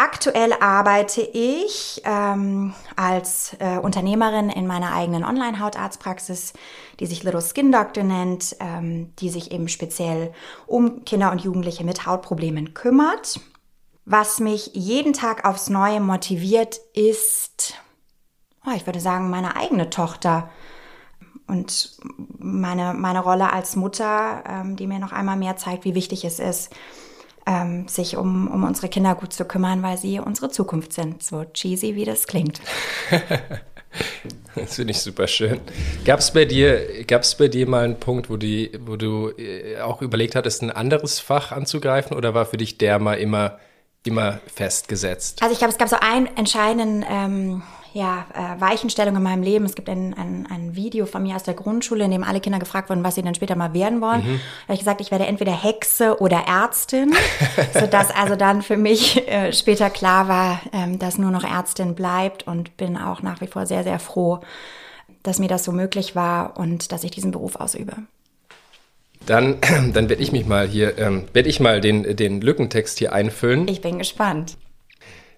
Aktuell 0.00 0.52
arbeite 0.60 1.22
ich 1.22 2.02
ähm, 2.04 2.72
als 2.94 3.56
äh, 3.58 3.78
Unternehmerin 3.78 4.48
in 4.48 4.64
meiner 4.64 4.92
eigenen 4.92 5.24
Online-Hautarztpraxis, 5.24 6.52
die 7.00 7.06
sich 7.06 7.24
Little 7.24 7.42
Skin 7.42 7.72
Doctor 7.72 8.04
nennt, 8.04 8.54
ähm, 8.60 9.12
die 9.16 9.28
sich 9.28 9.50
eben 9.50 9.66
speziell 9.66 10.32
um 10.68 11.04
Kinder 11.04 11.32
und 11.32 11.40
Jugendliche 11.40 11.82
mit 11.82 12.06
Hautproblemen 12.06 12.74
kümmert. 12.74 13.40
Was 14.04 14.38
mich 14.38 14.70
jeden 14.72 15.14
Tag 15.14 15.44
aufs 15.44 15.68
Neue 15.68 15.98
motiviert, 15.98 16.78
ist, 16.94 17.74
oh, 18.64 18.72
ich 18.76 18.86
würde 18.86 19.00
sagen, 19.00 19.30
meine 19.30 19.56
eigene 19.56 19.90
Tochter 19.90 20.48
und 21.48 21.98
meine, 22.38 22.94
meine 22.94 23.20
Rolle 23.20 23.52
als 23.52 23.74
Mutter, 23.74 24.44
ähm, 24.48 24.76
die 24.76 24.86
mir 24.86 25.00
noch 25.00 25.10
einmal 25.10 25.36
mehr 25.36 25.56
zeigt, 25.56 25.84
wie 25.84 25.96
wichtig 25.96 26.24
es 26.24 26.38
ist, 26.38 26.72
ähm, 27.48 27.88
sich 27.88 28.16
um, 28.16 28.48
um 28.48 28.64
unsere 28.64 28.88
Kinder 28.88 29.14
gut 29.14 29.32
zu 29.32 29.44
kümmern, 29.46 29.82
weil 29.82 29.96
sie 29.96 30.20
unsere 30.20 30.50
Zukunft 30.50 30.92
sind. 30.92 31.22
So 31.22 31.44
cheesy, 31.44 31.94
wie 31.96 32.04
das 32.04 32.26
klingt. 32.26 32.60
das 34.54 34.76
finde 34.76 34.90
ich 34.90 35.00
super 35.00 35.26
schön. 35.26 35.60
Gab 36.04 36.20
es 36.20 36.30
bei 36.32 36.44
dir, 36.44 37.04
gab's 37.06 37.36
bei 37.36 37.48
dir 37.48 37.66
mal 37.66 37.84
einen 37.84 37.98
Punkt, 37.98 38.28
wo, 38.28 38.36
die, 38.36 38.72
wo 38.84 38.96
du 38.96 39.30
äh, 39.30 39.80
auch 39.80 40.02
überlegt 40.02 40.34
hattest, 40.36 40.62
ein 40.62 40.70
anderes 40.70 41.20
Fach 41.20 41.50
anzugreifen 41.50 42.14
oder 42.14 42.34
war 42.34 42.44
für 42.44 42.58
dich 42.58 42.76
der 42.76 42.98
mal 42.98 43.14
immer, 43.14 43.58
immer 44.04 44.40
festgesetzt? 44.54 45.42
Also 45.42 45.54
ich 45.54 45.58
glaube, 45.58 45.72
es 45.72 45.78
gab 45.78 45.88
so 45.88 45.96
einen 45.98 46.26
entscheidenden 46.36 47.02
ähm, 47.08 47.62
ja, 47.92 48.26
äh, 48.34 48.60
Weichenstellung 48.60 49.16
in 49.16 49.22
meinem 49.22 49.42
Leben. 49.42 49.64
Es 49.64 49.74
gibt 49.74 49.88
ein, 49.88 50.14
ein, 50.14 50.46
ein 50.50 50.76
Video 50.76 51.06
von 51.06 51.22
mir 51.22 51.36
aus 51.36 51.42
der 51.42 51.54
Grundschule, 51.54 52.04
in 52.04 52.10
dem 52.10 52.24
alle 52.24 52.40
Kinder 52.40 52.58
gefragt 52.58 52.90
wurden, 52.90 53.04
was 53.04 53.14
sie 53.14 53.22
denn 53.22 53.34
später 53.34 53.56
mal 53.56 53.74
werden 53.74 54.00
wollen. 54.00 54.20
Mhm. 54.20 54.40
Da 54.40 54.64
habe 54.64 54.74
ich 54.74 54.78
gesagt, 54.80 55.00
ich 55.00 55.10
werde 55.10 55.26
entweder 55.26 55.52
Hexe 55.52 56.20
oder 56.20 56.44
Ärztin, 56.46 57.14
sodass 57.72 58.10
also 58.10 58.36
dann 58.36 58.62
für 58.62 58.76
mich 58.76 59.26
äh, 59.28 59.52
später 59.52 59.90
klar 59.90 60.28
war, 60.28 60.60
ähm, 60.72 60.98
dass 60.98 61.18
nur 61.18 61.30
noch 61.30 61.44
Ärztin 61.44 61.94
bleibt 61.94 62.46
und 62.46 62.76
bin 62.76 62.96
auch 62.96 63.22
nach 63.22 63.40
wie 63.40 63.46
vor 63.46 63.66
sehr, 63.66 63.84
sehr 63.84 63.98
froh, 63.98 64.40
dass 65.22 65.38
mir 65.38 65.48
das 65.48 65.64
so 65.64 65.72
möglich 65.72 66.14
war 66.14 66.58
und 66.58 66.92
dass 66.92 67.04
ich 67.04 67.10
diesen 67.10 67.30
Beruf 67.30 67.56
ausübe. 67.56 67.94
Dann, 69.26 69.58
dann 69.92 70.08
werde 70.08 70.22
ich 70.22 70.32
mich 70.32 70.46
mal 70.46 70.68
hier, 70.68 70.98
ähm, 70.98 71.24
werde 71.32 71.48
ich 71.48 71.60
mal 71.60 71.80
den, 71.80 72.16
den 72.16 72.40
Lückentext 72.40 72.98
hier 72.98 73.12
einfüllen. 73.12 73.66
Ich 73.68 73.80
bin 73.80 73.98
gespannt. 73.98 74.56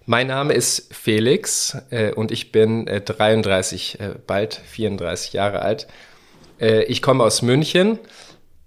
Mein 0.05 0.27
Name 0.27 0.53
ist 0.53 0.93
Felix 0.93 1.77
äh, 1.91 2.11
und 2.11 2.31
ich 2.31 2.51
bin 2.51 2.87
äh, 2.87 3.01
33, 3.01 3.99
äh, 3.99 4.15
bald 4.25 4.55
34 4.55 5.33
Jahre 5.33 5.61
alt. 5.61 5.87
Äh, 6.59 6.83
ich 6.85 7.03
komme 7.03 7.23
aus 7.23 7.43
München. 7.43 7.99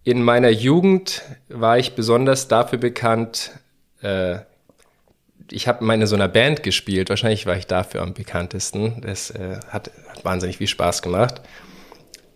In 0.04 0.22
meiner 0.22 0.50
Jugend 0.50 1.22
war 1.48 1.78
ich 1.78 1.94
besonders 1.94 2.46
dafür 2.46 2.78
bekannt, 2.78 3.50
äh, 4.00 4.38
ich 5.50 5.68
habe 5.68 5.92
in 5.92 6.06
so 6.06 6.14
einer 6.14 6.28
Band 6.28 6.62
gespielt. 6.62 7.10
Wahrscheinlich 7.10 7.46
war 7.46 7.56
ich 7.56 7.66
dafür 7.66 8.02
am 8.02 8.14
bekanntesten. 8.14 9.00
Das 9.02 9.30
äh, 9.30 9.58
hat, 9.68 9.90
hat, 10.08 10.24
wahnsinnig 10.24 10.58
viel 10.58 10.68
Spaß 10.68 11.02
gemacht. 11.02 11.42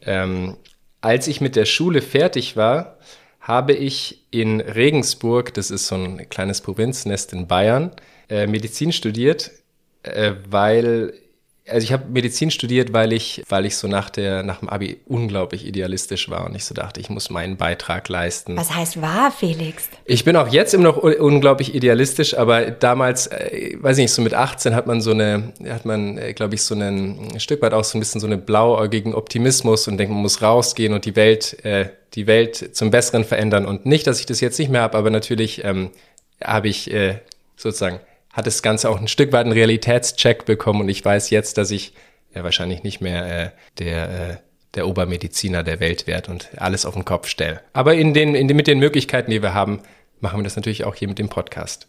Ähm, 0.03 0.57
als 1.01 1.29
ich 1.29 1.41
mit 1.41 1.57
der 1.57 1.65
Schule 1.65 2.03
fertig 2.03 2.57
war, 2.57 2.99
habe 3.41 3.73
ich 3.73 4.27
in 4.31 4.61
Regensburg, 4.61 5.55
das 5.55 5.71
ist 5.71 5.87
so 5.87 5.95
ein 5.95 6.29
kleines 6.29 6.61
Provinznest 6.61 7.33
in 7.33 7.47
Bayern, 7.47 7.93
äh, 8.29 8.47
Medizin 8.47 8.93
studiert, 8.93 9.51
äh, 10.03 10.33
weil 10.49 11.13
also 11.71 11.85
ich 11.85 11.93
habe 11.93 12.05
Medizin 12.11 12.51
studiert, 12.51 12.93
weil 12.93 13.13
ich, 13.13 13.43
weil 13.49 13.67
ich 13.67 13.77
so 13.77 13.89
nach 13.89 14.11
der, 14.11 14.43
nach 14.43 14.61
dem 14.61 14.69
Abi 14.69 14.99
unglaublich 15.07 15.67
idealistisch 15.67 16.29
war 16.31 16.47
und 16.47 16.55
ich 16.55 16.65
so 16.65 16.75
dachte, 16.75 17.01
ich 17.01 17.11
muss 17.11 17.31
meinen 17.31 17.57
Beitrag 17.57 18.09
leisten. 18.09 18.57
Was 18.57 18.75
heißt 18.75 19.01
wahr, 19.01 19.31
Felix? 19.31 19.89
Ich 20.05 20.25
bin 20.25 20.37
auch 20.37 20.49
jetzt 20.49 20.75
immer 20.75 20.85
noch 20.85 20.97
unglaublich 20.97 21.75
idealistisch, 21.75 22.37
aber 22.37 22.71
damals, 22.71 23.27
äh, 23.29 23.77
weiß 23.81 23.99
ich 23.99 24.05
nicht, 24.05 24.13
so 24.13 24.23
mit 24.23 24.35
18 24.35 24.75
hat 24.75 24.87
man 24.87 25.01
so 25.01 25.11
eine, 25.11 25.53
hat 25.69 25.85
man, 25.85 26.19
äh, 26.19 26.33
glaube 26.33 26.55
ich, 26.55 26.63
so 26.63 26.75
einen, 26.75 27.33
ein 27.33 27.41
Stück 27.41 27.63
weit 27.63 27.73
auch 27.73 27.85
so 27.85 27.99
ein 27.99 28.01
bisschen 28.01 28.21
so 28.21 28.27
eine 28.27 28.39
blauäugigen 28.39 29.15
Optimismus 29.15 29.89
und 29.89 29.99
denkt, 29.99 30.13
man 30.13 30.23
muss 30.23 30.43
rausgehen 30.43 30.93
und 30.93 31.05
die 31.05 31.17
Welt, 31.17 31.65
äh, 31.65 31.91
die 32.15 32.27
Welt 32.27 32.75
zum 32.77 32.91
Besseren 32.91 33.25
verändern. 33.25 33.67
Und 33.67 33.87
nicht, 33.87 34.07
dass 34.07 34.21
ich 34.21 34.27
das 34.27 34.41
jetzt 34.41 34.59
nicht 34.59 34.71
mehr 34.71 34.83
habe, 34.83 34.97
aber 34.97 35.11
natürlich 35.11 35.65
ähm, 35.65 35.91
habe 36.43 36.69
ich 36.69 36.91
äh, 36.93 37.19
sozusagen 37.57 38.01
hat 38.39 38.47
das 38.47 38.63
Ganze 38.63 38.89
auch 38.89 39.01
ein 39.01 39.09
Stück 39.09 39.33
weit 39.33 39.47
einen 39.47 39.53
Realitätscheck 39.53 40.45
bekommen 40.45 40.83
und 40.83 40.89
ich 40.89 41.05
weiß 41.05 41.31
jetzt, 41.31 41.59
dass 41.59 41.73
ich 41.73 41.93
ja, 42.33 42.45
wahrscheinlich 42.45 42.85
nicht 42.85 43.01
mehr 43.01 43.47
äh, 43.47 43.51
der, 43.81 44.31
äh, 44.31 44.37
der 44.77 44.87
Obermediziner 44.87 45.65
der 45.65 45.81
Welt 45.81 46.07
werde 46.07 46.31
und 46.31 46.49
alles 46.57 46.87
auf 46.87 46.95
den 46.95 47.05
Kopf 47.05 47.27
stelle. 47.27 47.61
Aber 47.73 47.95
in 47.95 48.15
den, 48.15 48.37
in 48.37 48.47
den, 48.47 48.57
mit 48.57 48.69
den 48.69 48.79
Möglichkeiten, 48.79 49.33
die 49.33 49.43
wir 49.43 49.55
haben, 49.55 49.81
machen 50.21 50.39
wir 50.39 50.45
das 50.45 50.55
natürlich 50.55 50.85
auch 50.85 50.95
hier 50.95 51.09
mit 51.09 51.19
dem 51.19 51.29
Podcast. 51.29 51.89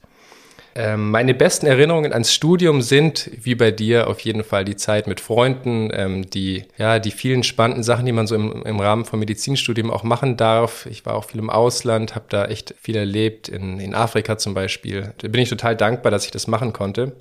Ähm, 0.76 1.10
meine 1.12 1.34
besten 1.34 1.66
Erinnerungen 1.66 2.14
ans 2.14 2.34
Studium 2.34 2.82
sind, 2.82 3.30
wie 3.42 3.56
bei 3.56 3.72
dir, 3.72 4.08
auf 4.08 4.20
jeden 4.22 4.44
Fall 4.44 4.66
die 4.66 4.76
Zeit 4.76 5.08
mit 5.08 5.20
Freunden, 5.20 5.90
ähm, 5.92 6.30
die, 6.30 6.66
ja, 6.78 7.00
die 7.00 7.12
vielen 7.12 7.44
spannenden 7.44 7.84
Sachen, 7.84 8.06
die 8.06 8.12
man 8.12 8.28
so 8.28 8.36
im, 8.36 8.62
im 8.64 8.80
Rahmen 8.80 9.06
vom 9.06 9.20
Medizinstudium 9.20 9.90
auch 9.90 10.04
machen 10.04 10.38
darf. 10.38 10.86
Ich 10.86 11.06
war 11.06 11.16
auch 11.16 11.26
viel 11.26 11.40
im 11.40 11.50
Ausland, 11.50 12.16
habe 12.16 12.26
da 12.30 12.46
echt 12.46 12.76
viel 12.80 12.96
erlebt, 12.96 13.50
in, 13.50 13.80
in 13.80 13.96
Afrika 13.96 14.38
zum 14.38 14.54
Beispiel. 14.54 15.14
Da 15.18 15.28
bin 15.28 15.42
ich 15.42 15.50
total 15.50 15.76
dankbar, 15.76 16.12
dass 16.12 16.26
ich 16.26 16.32
das 16.32 16.48
machen 16.48 16.72
konnte. 16.72 17.14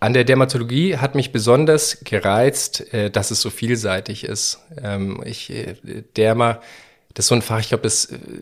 An 0.00 0.12
der 0.12 0.24
Dermatologie 0.24 0.98
hat 0.98 1.14
mich 1.14 1.32
besonders 1.32 2.00
gereizt, 2.04 2.92
äh, 2.92 3.10
dass 3.10 3.30
es 3.30 3.40
so 3.40 3.50
vielseitig 3.50 4.24
ist. 4.24 4.60
Ähm, 4.82 5.22
ich, 5.24 5.50
äh, 5.50 5.74
Derma 6.16 6.60
das 7.14 7.26
ist 7.26 7.28
so 7.28 7.36
ein 7.36 7.42
Fach, 7.42 7.60
ich 7.60 7.68
glaube, 7.68 7.88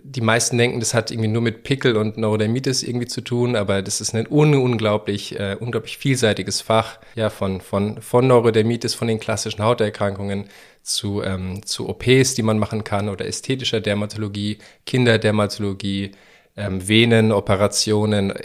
die 0.02 0.21
meisten 0.23 0.57
denken, 0.57 0.81
das 0.81 0.95
hat 0.95 1.11
irgendwie 1.11 1.29
nur 1.29 1.43
mit 1.43 1.62
Pickel 1.62 1.95
und 1.97 2.17
Neurodermitis 2.17 2.83
irgendwie 2.83 3.07
zu 3.07 3.21
tun, 3.21 3.55
aber 3.55 3.83
das 3.83 4.00
ist 4.00 4.14
ein 4.14 4.26
un 4.26 4.55
unglaublich, 4.55 5.38
äh, 5.38 5.57
unglaublich 5.61 5.99
vielseitiges 5.99 6.62
Fach, 6.62 6.99
ja, 7.14 7.29
von, 7.29 7.61
von, 7.61 8.00
von 8.00 8.26
Neurodermitis, 8.26 8.95
von 8.95 9.09
den 9.09 9.21
klassischen 9.21 9.62
Hauterkrankungen 9.62 10.47
zu, 10.83 11.23
ähm, 11.23 11.64
zu 11.67 11.87
OPs, 11.87 12.35
die 12.35 12.43
man 12.43 12.59
machen 12.59 12.83
kann 12.83 13.11
oder 13.11 13.26
ästhetischer 13.26 13.83
Dermatologie, 13.83 14.57
Kinderdermatologie, 14.87 16.12
ähm, 16.57 16.88
Venenoperationen, 16.88 18.31
äh, 18.31 18.43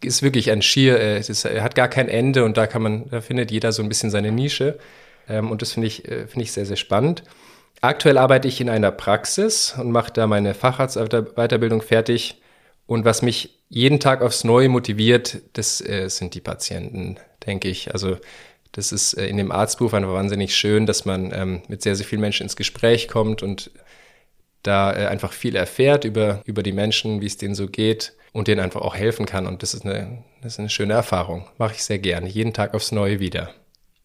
ist 0.00 0.22
wirklich 0.22 0.50
ein 0.50 0.62
Schier, 0.62 0.98
äh, 0.98 1.16
es 1.18 1.44
hat 1.44 1.74
gar 1.74 1.88
kein 1.88 2.08
Ende 2.08 2.44
und 2.44 2.56
da 2.56 2.66
kann 2.66 2.80
man, 2.80 3.10
da 3.10 3.20
findet 3.20 3.50
jeder 3.50 3.72
so 3.72 3.82
ein 3.82 3.90
bisschen 3.90 4.10
seine 4.10 4.32
Nische. 4.32 4.78
Ähm, 5.28 5.50
und 5.50 5.62
das 5.62 5.72
finde 5.72 5.88
ich, 5.88 6.06
äh, 6.06 6.26
finde 6.26 6.42
ich 6.42 6.52
sehr, 6.52 6.66
sehr 6.66 6.76
spannend. 6.76 7.22
Aktuell 7.84 8.16
arbeite 8.16 8.48
ich 8.48 8.62
in 8.62 8.70
einer 8.70 8.90
Praxis 8.90 9.74
und 9.78 9.90
mache 9.90 10.10
da 10.10 10.26
meine 10.26 10.54
Facharztweiterbildung 10.54 11.82
fertig. 11.82 12.40
Und 12.86 13.04
was 13.04 13.20
mich 13.20 13.58
jeden 13.68 14.00
Tag 14.00 14.22
aufs 14.22 14.42
Neue 14.42 14.70
motiviert, 14.70 15.42
das 15.52 15.82
äh, 15.82 16.08
sind 16.08 16.34
die 16.34 16.40
Patienten, 16.40 17.18
denke 17.46 17.68
ich. 17.68 17.92
Also 17.92 18.16
das 18.72 18.90
ist 18.90 19.12
äh, 19.12 19.26
in 19.26 19.36
dem 19.36 19.52
Arztberuf 19.52 19.92
einfach 19.92 20.14
wahnsinnig 20.14 20.56
schön, 20.56 20.86
dass 20.86 21.04
man 21.04 21.30
ähm, 21.34 21.60
mit 21.68 21.82
sehr, 21.82 21.94
sehr 21.94 22.06
vielen 22.06 22.22
Menschen 22.22 22.44
ins 22.44 22.56
Gespräch 22.56 23.06
kommt 23.06 23.42
und 23.42 23.70
da 24.62 24.90
äh, 24.90 25.06
einfach 25.08 25.34
viel 25.34 25.54
erfährt 25.54 26.06
über, 26.06 26.40
über 26.46 26.62
die 26.62 26.72
Menschen, 26.72 27.20
wie 27.20 27.26
es 27.26 27.36
denen 27.36 27.54
so 27.54 27.66
geht 27.66 28.14
und 28.32 28.48
denen 28.48 28.62
einfach 28.62 28.80
auch 28.80 28.96
helfen 28.96 29.26
kann. 29.26 29.46
Und 29.46 29.62
das 29.62 29.74
ist 29.74 29.84
eine, 29.84 30.24
das 30.40 30.54
ist 30.54 30.58
eine 30.58 30.70
schöne 30.70 30.94
Erfahrung. 30.94 31.48
Mache 31.58 31.74
ich 31.74 31.84
sehr 31.84 31.98
gerne, 31.98 32.30
jeden 32.30 32.54
Tag 32.54 32.72
aufs 32.72 32.92
Neue 32.92 33.20
wieder. 33.20 33.50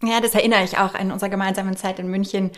Ja, 0.01 0.21
das 0.21 0.33
erinnere 0.33 0.63
ich 0.63 0.77
auch 0.77 0.93
an 0.93 1.11
unserer 1.11 1.29
gemeinsamen 1.29 1.75
Zeit 1.75 1.99
in 1.99 2.07
München, 2.07 2.51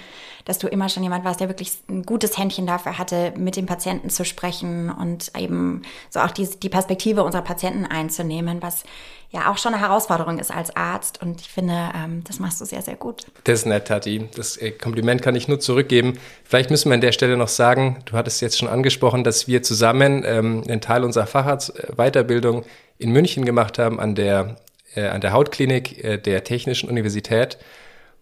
dass 0.45 0.59
du 0.59 0.67
immer 0.67 0.89
schon 0.89 1.01
jemand 1.01 1.25
warst, 1.25 1.39
der 1.39 1.47
wirklich 1.47 1.71
ein 1.89 2.03
gutes 2.03 2.37
Händchen 2.37 2.67
dafür 2.67 2.99
hatte, 2.99 3.33
mit 3.35 3.55
dem 3.55 3.65
Patienten 3.65 4.11
zu 4.11 4.25
sprechen 4.25 4.91
und 4.91 5.31
eben 5.35 5.81
so 6.11 6.19
auch 6.19 6.29
die, 6.29 6.47
die 6.47 6.69
Perspektive 6.69 7.23
unserer 7.23 7.41
Patienten 7.41 7.87
einzunehmen, 7.87 8.61
was 8.61 8.83
ja 9.31 9.49
auch 9.49 9.57
schon 9.57 9.73
eine 9.73 9.81
Herausforderung 9.81 10.37
ist 10.37 10.51
als 10.51 10.75
Arzt. 10.75 11.19
Und 11.23 11.41
ich 11.41 11.49
finde, 11.49 11.89
ähm, 11.95 12.23
das 12.25 12.37
machst 12.37 12.61
du 12.61 12.65
sehr, 12.65 12.83
sehr 12.83 12.95
gut. 12.95 13.25
Das 13.45 13.61
ist 13.61 13.65
nett, 13.65 13.87
Tati. 13.87 14.29
Das 14.35 14.57
äh, 14.57 14.69
Kompliment 14.69 15.23
kann 15.23 15.35
ich 15.35 15.47
nur 15.47 15.59
zurückgeben. 15.59 16.19
Vielleicht 16.43 16.69
müssen 16.69 16.91
wir 16.91 16.93
an 16.93 17.01
der 17.01 17.11
Stelle 17.11 17.37
noch 17.37 17.47
sagen, 17.47 18.03
du 18.05 18.13
hattest 18.13 18.41
jetzt 18.41 18.59
schon 18.59 18.67
angesprochen, 18.67 19.23
dass 19.23 19.47
wir 19.47 19.63
zusammen 19.63 20.23
ähm, 20.27 20.63
einen 20.67 20.79
Teil 20.79 21.03
unserer 21.03 21.25
Facharztweiterbildung 21.25 22.65
in 22.99 23.11
München 23.11 23.45
gemacht 23.45 23.79
haben 23.79 23.99
an 23.99 24.13
der 24.13 24.57
äh, 24.95 25.07
an 25.07 25.21
der 25.21 25.33
Hautklinik 25.33 26.03
äh, 26.03 26.17
der 26.17 26.43
Technischen 26.43 26.89
Universität 26.89 27.57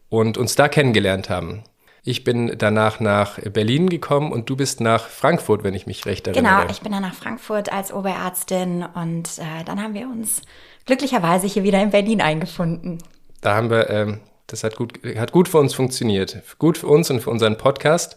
und 0.09 0.37
uns 0.37 0.55
da 0.55 0.67
kennengelernt 0.67 1.29
haben. 1.29 1.63
Ich 2.03 2.23
bin 2.23 2.55
danach 2.57 2.99
nach 2.99 3.39
Berlin 3.39 3.89
gekommen 3.89 4.31
und 4.31 4.49
du 4.49 4.55
bist 4.55 4.79
nach 4.81 5.07
Frankfurt, 5.07 5.63
wenn 5.63 5.73
ich 5.73 5.85
mich 5.85 6.05
recht 6.05 6.27
erinnere. 6.27 6.61
Genau, 6.61 6.71
ich 6.71 6.81
bin 6.81 6.91
dann 6.91 7.01
nach 7.01 7.13
Frankfurt 7.13 7.71
als 7.71 7.93
Oberärztin 7.93 8.85
und 8.95 9.27
äh, 9.37 9.63
dann 9.65 9.81
haben 9.81 9.93
wir 9.93 10.07
uns 10.07 10.41
glücklicherweise 10.85 11.45
hier 11.47 11.63
wieder 11.63 11.81
in 11.81 11.91
Berlin 11.91 12.21
eingefunden. 12.21 12.99
Da 13.41 13.55
haben 13.55 13.69
wir, 13.69 13.89
ähm, 13.89 14.21
das 14.47 14.63
hat 14.63 14.75
gut, 14.75 14.99
hat 15.17 15.31
gut 15.31 15.49
für 15.49 15.59
uns 15.59 15.73
funktioniert. 15.73 16.41
Gut 16.57 16.77
für 16.77 16.87
uns 16.87 17.09
und 17.09 17.21
für 17.21 17.29
unseren 17.29 17.57
Podcast. 17.57 18.15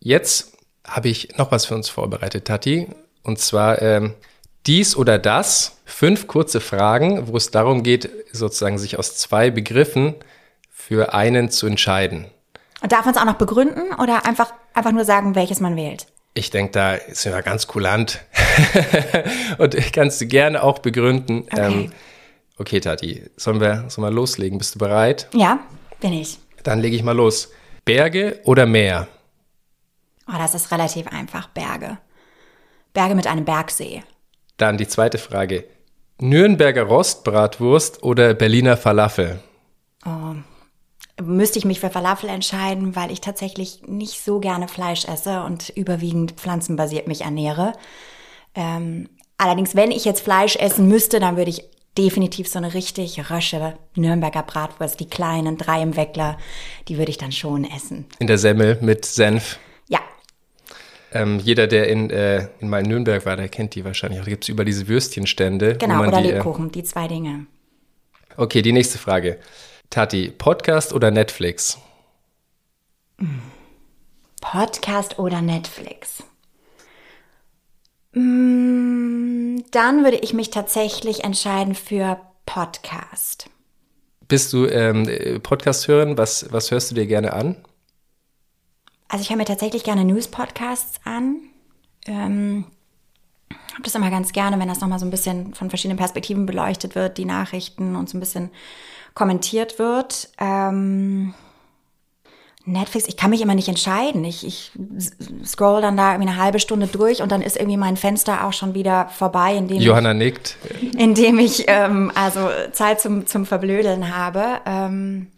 Jetzt 0.00 0.56
habe 0.86 1.08
ich 1.08 1.36
noch 1.38 1.50
was 1.50 1.66
für 1.66 1.74
uns 1.74 1.88
vorbereitet, 1.88 2.44
Tati. 2.44 2.88
Und 3.22 3.38
zwar 3.38 3.80
ähm, 3.80 4.14
dies 4.66 4.96
oder 4.96 5.18
das, 5.18 5.78
fünf 5.84 6.26
kurze 6.26 6.60
Fragen, 6.60 7.28
wo 7.28 7.36
es 7.36 7.50
darum 7.50 7.82
geht, 7.82 8.10
sozusagen 8.32 8.78
sich 8.78 8.98
aus 8.98 9.16
zwei 9.16 9.50
Begriffen 9.50 10.14
für 10.70 11.14
einen 11.14 11.50
zu 11.50 11.66
entscheiden. 11.66 12.26
Und 12.82 12.92
darf 12.92 13.04
man 13.04 13.14
es 13.14 13.20
auch 13.20 13.24
noch 13.24 13.36
begründen 13.36 13.94
oder 13.94 14.26
einfach, 14.26 14.52
einfach 14.74 14.92
nur 14.92 15.04
sagen, 15.04 15.34
welches 15.34 15.60
man 15.60 15.76
wählt? 15.76 16.06
Ich 16.34 16.50
denke, 16.50 16.72
da 16.72 16.96
sind 17.12 17.32
wir 17.32 17.42
ganz 17.42 17.66
kulant. 17.66 18.20
Und 19.58 19.76
kannst 19.92 20.20
du 20.20 20.26
gerne 20.26 20.62
auch 20.62 20.80
begründen. 20.80 21.44
Okay. 21.50 21.72
Ähm, 21.72 21.92
okay, 22.58 22.80
Tati, 22.80 23.22
sollen 23.36 23.60
wir, 23.60 23.84
sollen 23.88 24.08
wir 24.08 24.10
loslegen? 24.10 24.58
Bist 24.58 24.74
du 24.74 24.80
bereit? 24.80 25.28
Ja, 25.32 25.60
bin 26.00 26.12
ich. 26.12 26.38
Dann 26.64 26.80
lege 26.80 26.96
ich 26.96 27.02
mal 27.02 27.16
los. 27.16 27.50
Berge 27.84 28.40
oder 28.44 28.66
Meer? 28.66 29.06
Oh, 30.26 30.36
das 30.36 30.54
ist 30.54 30.72
relativ 30.72 31.06
einfach. 31.06 31.48
Berge. 31.48 31.98
Berge 32.92 33.14
mit 33.14 33.26
einem 33.26 33.44
Bergsee. 33.44 34.02
Dann 34.56 34.76
die 34.76 34.88
zweite 34.88 35.18
Frage. 35.18 35.64
Nürnberger 36.20 36.84
Rostbratwurst 36.84 38.02
oder 38.02 38.34
Berliner 38.34 38.76
Falafel? 38.76 39.40
Oh, 40.06 40.34
müsste 41.22 41.58
ich 41.58 41.64
mich 41.64 41.80
für 41.80 41.90
Falafel 41.90 42.28
entscheiden, 42.28 42.96
weil 42.96 43.10
ich 43.10 43.20
tatsächlich 43.20 43.82
nicht 43.86 44.22
so 44.22 44.40
gerne 44.40 44.68
Fleisch 44.68 45.06
esse 45.06 45.42
und 45.42 45.70
überwiegend 45.70 46.32
pflanzenbasiert 46.32 47.08
mich 47.08 47.22
ernähre. 47.22 47.72
Ähm, 48.54 49.08
allerdings, 49.38 49.74
wenn 49.74 49.90
ich 49.90 50.04
jetzt 50.04 50.20
Fleisch 50.20 50.56
essen 50.56 50.88
müsste, 50.88 51.20
dann 51.20 51.36
würde 51.36 51.50
ich 51.50 51.64
definitiv 51.96 52.48
so 52.48 52.58
eine 52.58 52.74
richtig 52.74 53.30
rösche 53.30 53.74
Nürnberger 53.94 54.42
Bratwurst, 54.42 54.98
die 54.98 55.08
kleinen, 55.08 55.56
drei 55.56 55.82
im 55.82 55.96
Weckler, 55.96 56.38
die 56.88 56.98
würde 56.98 57.10
ich 57.10 57.18
dann 57.18 57.32
schon 57.32 57.64
essen. 57.64 58.06
In 58.18 58.26
der 58.26 58.38
Semmel 58.38 58.78
mit 58.80 59.04
Senf. 59.04 59.58
Ähm, 61.14 61.38
jeder, 61.38 61.68
der 61.68 61.88
in, 61.88 62.10
äh, 62.10 62.48
in 62.58 62.68
mal 62.68 62.82
Nürnberg 62.82 63.24
war, 63.24 63.36
der 63.36 63.48
kennt 63.48 63.76
die 63.76 63.84
wahrscheinlich. 63.84 64.20
Da 64.20 64.28
gibt 64.28 64.44
es 64.44 64.48
über 64.48 64.64
diese 64.64 64.88
Würstchenstände. 64.88 65.76
Genau, 65.76 66.00
oder 66.00 66.20
die, 66.20 66.30
äh, 66.30 66.32
Lebkuchen, 66.32 66.68
äh, 66.68 66.72
die 66.72 66.82
zwei 66.82 67.06
Dinge. 67.06 67.46
Okay, 68.36 68.62
die 68.62 68.72
nächste 68.72 68.98
Frage. 68.98 69.38
Tati, 69.90 70.32
Podcast 70.36 70.92
oder 70.92 71.12
Netflix? 71.12 71.78
Podcast 74.40 75.20
oder 75.20 75.40
Netflix? 75.40 76.24
Mm, 78.12 79.58
dann 79.70 80.02
würde 80.02 80.16
ich 80.16 80.34
mich 80.34 80.50
tatsächlich 80.50 81.22
entscheiden 81.22 81.76
für 81.76 82.20
Podcast. 82.44 83.48
Bist 84.26 84.52
du 84.52 84.66
ähm, 84.66 85.40
Podcast 85.44 85.86
hören? 85.86 86.18
Was, 86.18 86.50
was 86.50 86.72
hörst 86.72 86.90
du 86.90 86.96
dir 86.96 87.06
gerne 87.06 87.34
an? 87.34 87.56
Also 89.14 89.22
ich 89.22 89.30
höre 89.30 89.36
mir 89.36 89.44
tatsächlich 89.44 89.84
gerne 89.84 90.04
News-Podcasts 90.04 90.98
an. 91.04 91.36
Ähm, 92.04 92.64
habe 93.72 93.84
das 93.84 93.94
immer 93.94 94.10
ganz 94.10 94.32
gerne, 94.32 94.58
wenn 94.58 94.66
das 94.66 94.80
nochmal 94.80 94.98
so 94.98 95.06
ein 95.06 95.12
bisschen 95.12 95.54
von 95.54 95.68
verschiedenen 95.68 95.98
Perspektiven 95.98 96.46
beleuchtet 96.46 96.96
wird, 96.96 97.16
die 97.16 97.24
Nachrichten 97.24 97.94
und 97.94 98.08
so 98.08 98.16
ein 98.16 98.20
bisschen 98.20 98.50
kommentiert 99.14 99.78
wird. 99.78 100.30
Ähm, 100.40 101.32
Netflix, 102.64 103.06
ich 103.06 103.16
kann 103.16 103.30
mich 103.30 103.40
immer 103.40 103.54
nicht 103.54 103.68
entscheiden. 103.68 104.24
Ich, 104.24 104.44
ich 104.44 104.72
scroll 105.44 105.80
dann 105.80 105.96
da 105.96 106.14
irgendwie 106.14 106.30
eine 106.30 106.42
halbe 106.42 106.58
Stunde 106.58 106.88
durch 106.88 107.22
und 107.22 107.30
dann 107.30 107.40
ist 107.40 107.56
irgendwie 107.56 107.76
mein 107.76 107.96
Fenster 107.96 108.44
auch 108.44 108.52
schon 108.52 108.74
wieder 108.74 109.10
vorbei, 109.10 109.54
indem 109.54 109.80
Johanna 109.80 110.10
ich, 110.10 110.18
nickt. 110.18 110.56
Indem 110.98 111.38
ich 111.38 111.66
ähm, 111.68 112.10
also 112.16 112.48
Zeit 112.72 113.00
zum, 113.00 113.28
zum 113.28 113.46
Verblödeln 113.46 114.12
habe. 114.12 114.60
Ähm, 114.66 115.28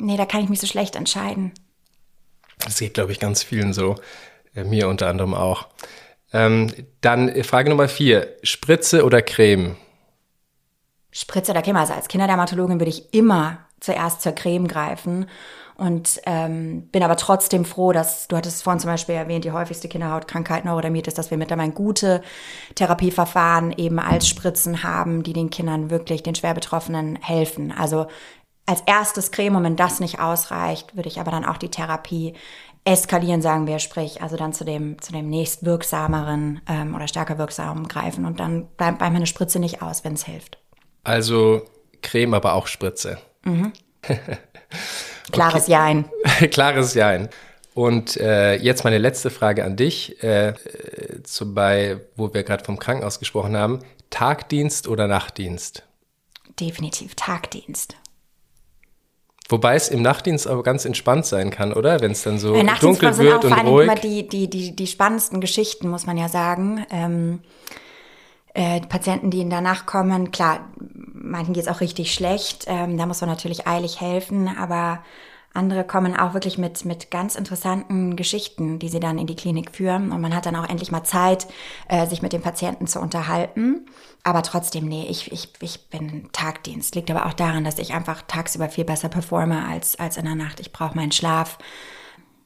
nee, 0.00 0.16
da 0.16 0.26
kann 0.26 0.44
ich 0.44 0.48
mich 0.48 0.60
so 0.60 0.68
schlecht 0.68 0.94
entscheiden. 0.94 1.50
Das 2.58 2.78
geht, 2.78 2.94
glaube 2.94 3.12
ich, 3.12 3.20
ganz 3.20 3.42
vielen 3.42 3.72
so. 3.72 3.96
Äh, 4.54 4.64
mir 4.64 4.88
unter 4.88 5.08
anderem 5.08 5.34
auch. 5.34 5.68
Ähm, 6.32 6.72
dann 7.00 7.28
äh, 7.28 7.44
Frage 7.44 7.70
Nummer 7.70 7.88
vier. 7.88 8.36
Spritze 8.42 9.04
oder 9.04 9.22
Creme? 9.22 9.76
Spritze 11.12 11.52
oder 11.52 11.62
Creme. 11.62 11.76
Also 11.76 11.94
als 11.94 12.08
Kinderdermatologin 12.08 12.80
würde 12.80 12.90
ich 12.90 13.14
immer 13.14 13.58
zuerst 13.80 14.22
zur 14.22 14.32
Creme 14.32 14.68
greifen. 14.68 15.26
Und 15.76 16.22
ähm, 16.24 16.88
bin 16.88 17.02
aber 17.02 17.16
trotzdem 17.16 17.66
froh, 17.66 17.92
dass, 17.92 18.28
du 18.28 18.36
hattest 18.36 18.62
vorhin 18.62 18.80
zum 18.80 18.90
Beispiel 18.90 19.14
erwähnt, 19.14 19.44
die 19.44 19.52
häufigste 19.52 19.88
Kinderhautkrankheit 19.88 20.64
Neurodermitis, 20.64 21.12
dass 21.12 21.30
wir 21.30 21.36
mittlerweile 21.36 21.72
gute 21.72 22.22
Therapieverfahren 22.76 23.72
eben 23.76 23.98
als 23.98 24.26
Spritzen 24.26 24.82
haben, 24.82 25.22
die 25.22 25.34
den 25.34 25.50
Kindern 25.50 25.90
wirklich, 25.90 26.22
den 26.22 26.34
schwer 26.34 26.54
Betroffenen 26.54 27.16
helfen. 27.20 27.72
Also 27.72 28.06
als 28.66 28.82
erstes 28.86 29.30
Creme 29.30 29.56
und 29.56 29.64
wenn 29.64 29.76
das 29.76 30.00
nicht 30.00 30.20
ausreicht, 30.20 30.96
würde 30.96 31.08
ich 31.08 31.20
aber 31.20 31.30
dann 31.30 31.44
auch 31.44 31.56
die 31.56 31.70
Therapie 31.70 32.34
eskalieren, 32.84 33.42
sagen 33.42 33.66
wir, 33.66 33.78
sprich, 33.78 34.22
also 34.22 34.36
dann 34.36 34.52
zu 34.52 34.64
dem, 34.64 35.00
zu 35.00 35.12
dem 35.12 35.28
nächstwirksameren 35.28 36.60
ähm, 36.68 36.94
oder 36.94 37.08
stärker 37.08 37.38
wirksamen 37.38 37.88
greifen 37.88 38.24
und 38.24 38.38
dann 38.38 38.66
bleibt 38.76 38.98
bei 38.98 39.10
mir 39.10 39.16
eine 39.16 39.26
Spritze 39.26 39.58
nicht 39.58 39.82
aus, 39.82 40.04
wenn 40.04 40.14
es 40.14 40.24
hilft. 40.24 40.58
Also 41.02 41.62
Creme, 42.02 42.34
aber 42.34 42.54
auch 42.54 42.66
Spritze. 42.66 43.18
Mhm. 43.44 43.72
Klares 45.32 45.66
Jein. 45.66 46.04
Klares 46.50 46.94
Jein. 46.94 47.28
Und 47.74 48.16
äh, 48.16 48.54
jetzt 48.54 48.84
meine 48.84 48.98
letzte 48.98 49.30
Frage 49.30 49.64
an 49.64 49.76
dich, 49.76 50.22
äh, 50.22 50.54
zu 51.24 51.52
bei, 51.52 52.00
wo 52.14 52.32
wir 52.32 52.42
gerade 52.42 52.64
vom 52.64 52.78
Krankenhaus 52.78 53.18
gesprochen 53.18 53.56
haben. 53.56 53.80
Tagdienst 54.10 54.88
oder 54.88 55.08
Nachtdienst? 55.08 55.82
Definitiv 56.58 57.16
Tagdienst. 57.16 57.96
Wobei 59.48 59.76
es 59.76 59.88
im 59.88 60.02
Nachtdienst 60.02 60.46
aber 60.46 60.62
ganz 60.62 60.84
entspannt 60.84 61.26
sein 61.26 61.50
kann, 61.50 61.72
oder? 61.72 62.00
Wenn 62.00 62.10
es 62.10 62.22
dann 62.22 62.38
so 62.38 62.54
dunkel 62.80 63.16
wird 63.18 63.44
und 63.44 63.52
ruhig. 63.52 63.86
Immer 63.86 63.94
die, 63.94 64.26
die, 64.26 64.50
die, 64.50 64.74
die 64.74 64.86
spannendsten 64.86 65.40
Geschichten, 65.40 65.88
muss 65.88 66.06
man 66.06 66.16
ja 66.16 66.28
sagen. 66.28 66.84
Ähm, 66.90 67.40
äh, 68.54 68.80
Patienten, 68.80 69.30
die 69.30 69.40
in 69.40 69.50
der 69.50 69.60
Nacht 69.60 69.86
kommen, 69.86 70.30
klar, 70.30 70.68
manchen 71.12 71.52
geht 71.54 71.64
es 71.64 71.68
auch 71.68 71.80
richtig 71.80 72.12
schlecht. 72.12 72.64
Ähm, 72.66 72.96
da 72.96 73.06
muss 73.06 73.20
man 73.20 73.30
natürlich 73.30 73.66
eilig 73.66 74.00
helfen, 74.00 74.48
aber 74.58 75.00
andere 75.52 75.84
kommen 75.84 76.16
auch 76.16 76.34
wirklich 76.34 76.58
mit, 76.58 76.84
mit 76.84 77.10
ganz 77.10 77.34
interessanten 77.34 78.16
Geschichten, 78.16 78.78
die 78.78 78.88
sie 78.88 79.00
dann 79.00 79.18
in 79.18 79.26
die 79.26 79.36
Klinik 79.36 79.70
führen. 79.70 80.12
Und 80.12 80.20
man 80.20 80.34
hat 80.34 80.46
dann 80.46 80.56
auch 80.56 80.68
endlich 80.68 80.90
mal 80.90 81.04
Zeit, 81.04 81.46
äh, 81.88 82.06
sich 82.06 82.20
mit 82.20 82.32
dem 82.32 82.42
Patienten 82.42 82.86
zu 82.86 83.00
unterhalten. 83.00 83.86
Aber 84.26 84.42
trotzdem, 84.42 84.88
nee, 84.88 85.06
ich, 85.08 85.30
ich, 85.30 85.50
ich 85.60 85.88
bin 85.88 86.28
Tagdienst. 86.32 86.96
Liegt 86.96 87.12
aber 87.12 87.26
auch 87.26 87.32
daran, 87.32 87.62
dass 87.62 87.78
ich 87.78 87.92
einfach 87.92 88.22
tagsüber 88.22 88.68
viel 88.68 88.84
besser 88.84 89.08
performe 89.08 89.64
als, 89.64 90.00
als 90.00 90.16
in 90.16 90.24
der 90.24 90.34
Nacht. 90.34 90.58
Ich 90.58 90.72
brauche 90.72 90.96
meinen 90.96 91.12
Schlaf, 91.12 91.58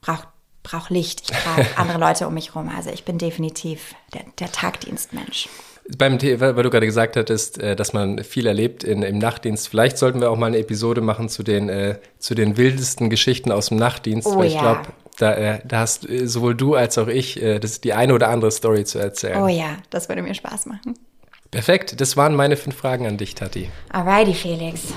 brauche 0.02 0.28
brauch 0.62 0.90
Licht, 0.90 1.22
ich 1.22 1.30
brauche 1.30 1.66
andere 1.76 1.96
Leute 1.98 2.26
um 2.26 2.34
mich 2.34 2.54
herum. 2.54 2.68
Also 2.68 2.90
ich 2.90 3.06
bin 3.06 3.16
definitiv 3.16 3.94
der, 4.12 4.24
der 4.38 4.52
Tagdienstmensch. 4.52 5.48
Beim 5.96 6.20
weil 6.20 6.52
du 6.52 6.68
gerade 6.68 6.84
gesagt 6.84 7.16
hattest, 7.16 7.56
äh, 7.56 7.74
dass 7.76 7.94
man 7.94 8.24
viel 8.24 8.46
erlebt 8.46 8.84
in, 8.84 9.02
im 9.02 9.16
Nachtdienst. 9.16 9.66
Vielleicht 9.66 9.96
sollten 9.96 10.20
wir 10.20 10.30
auch 10.30 10.36
mal 10.36 10.48
eine 10.48 10.58
Episode 10.58 11.00
machen 11.00 11.30
zu 11.30 11.42
den, 11.42 11.70
äh, 11.70 11.98
zu 12.18 12.34
den 12.34 12.58
wildesten 12.58 13.08
Geschichten 13.08 13.50
aus 13.50 13.70
dem 13.70 13.78
Nachtdienst. 13.78 14.26
Oh, 14.26 14.36
weil 14.36 14.48
ich 14.48 14.54
ja. 14.54 14.60
glaube, 14.60 14.82
da, 15.16 15.32
äh, 15.32 15.60
da 15.64 15.78
hast 15.78 16.06
äh, 16.06 16.26
sowohl 16.28 16.54
du 16.54 16.74
als 16.74 16.98
auch 16.98 17.08
ich 17.08 17.42
äh, 17.42 17.58
das 17.58 17.80
die 17.80 17.94
eine 17.94 18.12
oder 18.12 18.28
andere 18.28 18.50
Story 18.50 18.84
zu 18.84 18.98
erzählen. 18.98 19.42
Oh 19.42 19.48
ja, 19.48 19.78
das 19.88 20.10
würde 20.10 20.20
mir 20.20 20.34
Spaß 20.34 20.66
machen. 20.66 20.94
Perfekt, 21.50 22.00
das 22.00 22.16
waren 22.16 22.36
meine 22.36 22.56
fünf 22.56 22.76
Fragen 22.76 23.06
an 23.06 23.16
dich, 23.16 23.34
Tati. 23.34 23.70
Alrighty, 23.88 24.34
Felix. 24.34 24.94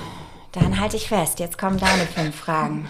Dann 0.52 0.78
halte 0.78 0.96
ich 0.96 1.08
fest, 1.08 1.40
jetzt 1.40 1.58
kommen 1.58 1.80
deine 1.80 2.06
fünf 2.06 2.36
Fragen. 2.36 2.88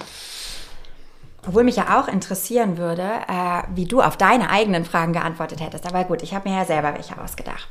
Obwohl 1.46 1.64
mich 1.64 1.76
ja 1.76 2.00
auch 2.00 2.08
interessieren 2.08 2.76
würde, 2.76 3.02
äh, 3.02 3.62
wie 3.74 3.86
du 3.86 4.02
auf 4.02 4.16
deine 4.16 4.50
eigenen 4.50 4.84
Fragen 4.84 5.12
geantwortet 5.12 5.60
hättest. 5.60 5.86
Aber 5.86 6.04
gut, 6.04 6.22
ich 6.22 6.34
habe 6.34 6.48
mir 6.48 6.56
ja 6.56 6.64
selber 6.64 6.94
welche 6.94 7.20
ausgedacht. 7.20 7.68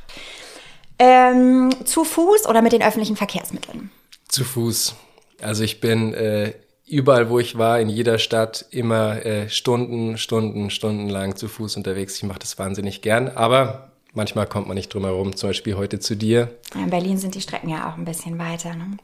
Ähm, 0.98 1.70
zu 1.84 2.04
Fuß 2.04 2.46
oder 2.46 2.62
mit 2.62 2.72
den 2.72 2.82
öffentlichen 2.82 3.16
Verkehrsmitteln? 3.16 3.90
Zu 4.28 4.44
Fuß. 4.44 4.94
Also 5.42 5.64
ich 5.64 5.80
bin 5.80 6.14
äh, 6.14 6.54
überall, 6.86 7.30
wo 7.30 7.38
ich 7.38 7.58
war, 7.58 7.80
in 7.80 7.88
jeder 7.88 8.18
Stadt, 8.18 8.66
immer 8.70 9.24
äh, 9.24 9.48
Stunden, 9.48 10.18
Stunden, 10.18 10.70
Stunden 10.70 11.08
lang 11.08 11.36
zu 11.36 11.48
Fuß 11.48 11.76
unterwegs. 11.76 12.16
Ich 12.16 12.22
mache 12.24 12.38
das 12.38 12.58
wahnsinnig 12.58 13.02
gern. 13.02 13.28
Aber 13.28 13.92
manchmal 14.14 14.46
kommt 14.46 14.66
man 14.66 14.76
nicht 14.76 14.92
drum 14.92 15.04
herum, 15.04 15.36
zum 15.36 15.50
Beispiel 15.50 15.76
heute 15.76 15.98
zu 15.98 16.16
dir. 16.16 16.56
In 16.74 16.90
Berlin 16.90 17.18
sind 17.18 17.34
die 17.34 17.40
Strecken 17.40 17.68
ja 17.68 17.90
auch 17.90 17.96
ein 17.96 18.04
bisschen 18.04 18.38
weiter. 18.38 18.74
Ne? 18.74 18.96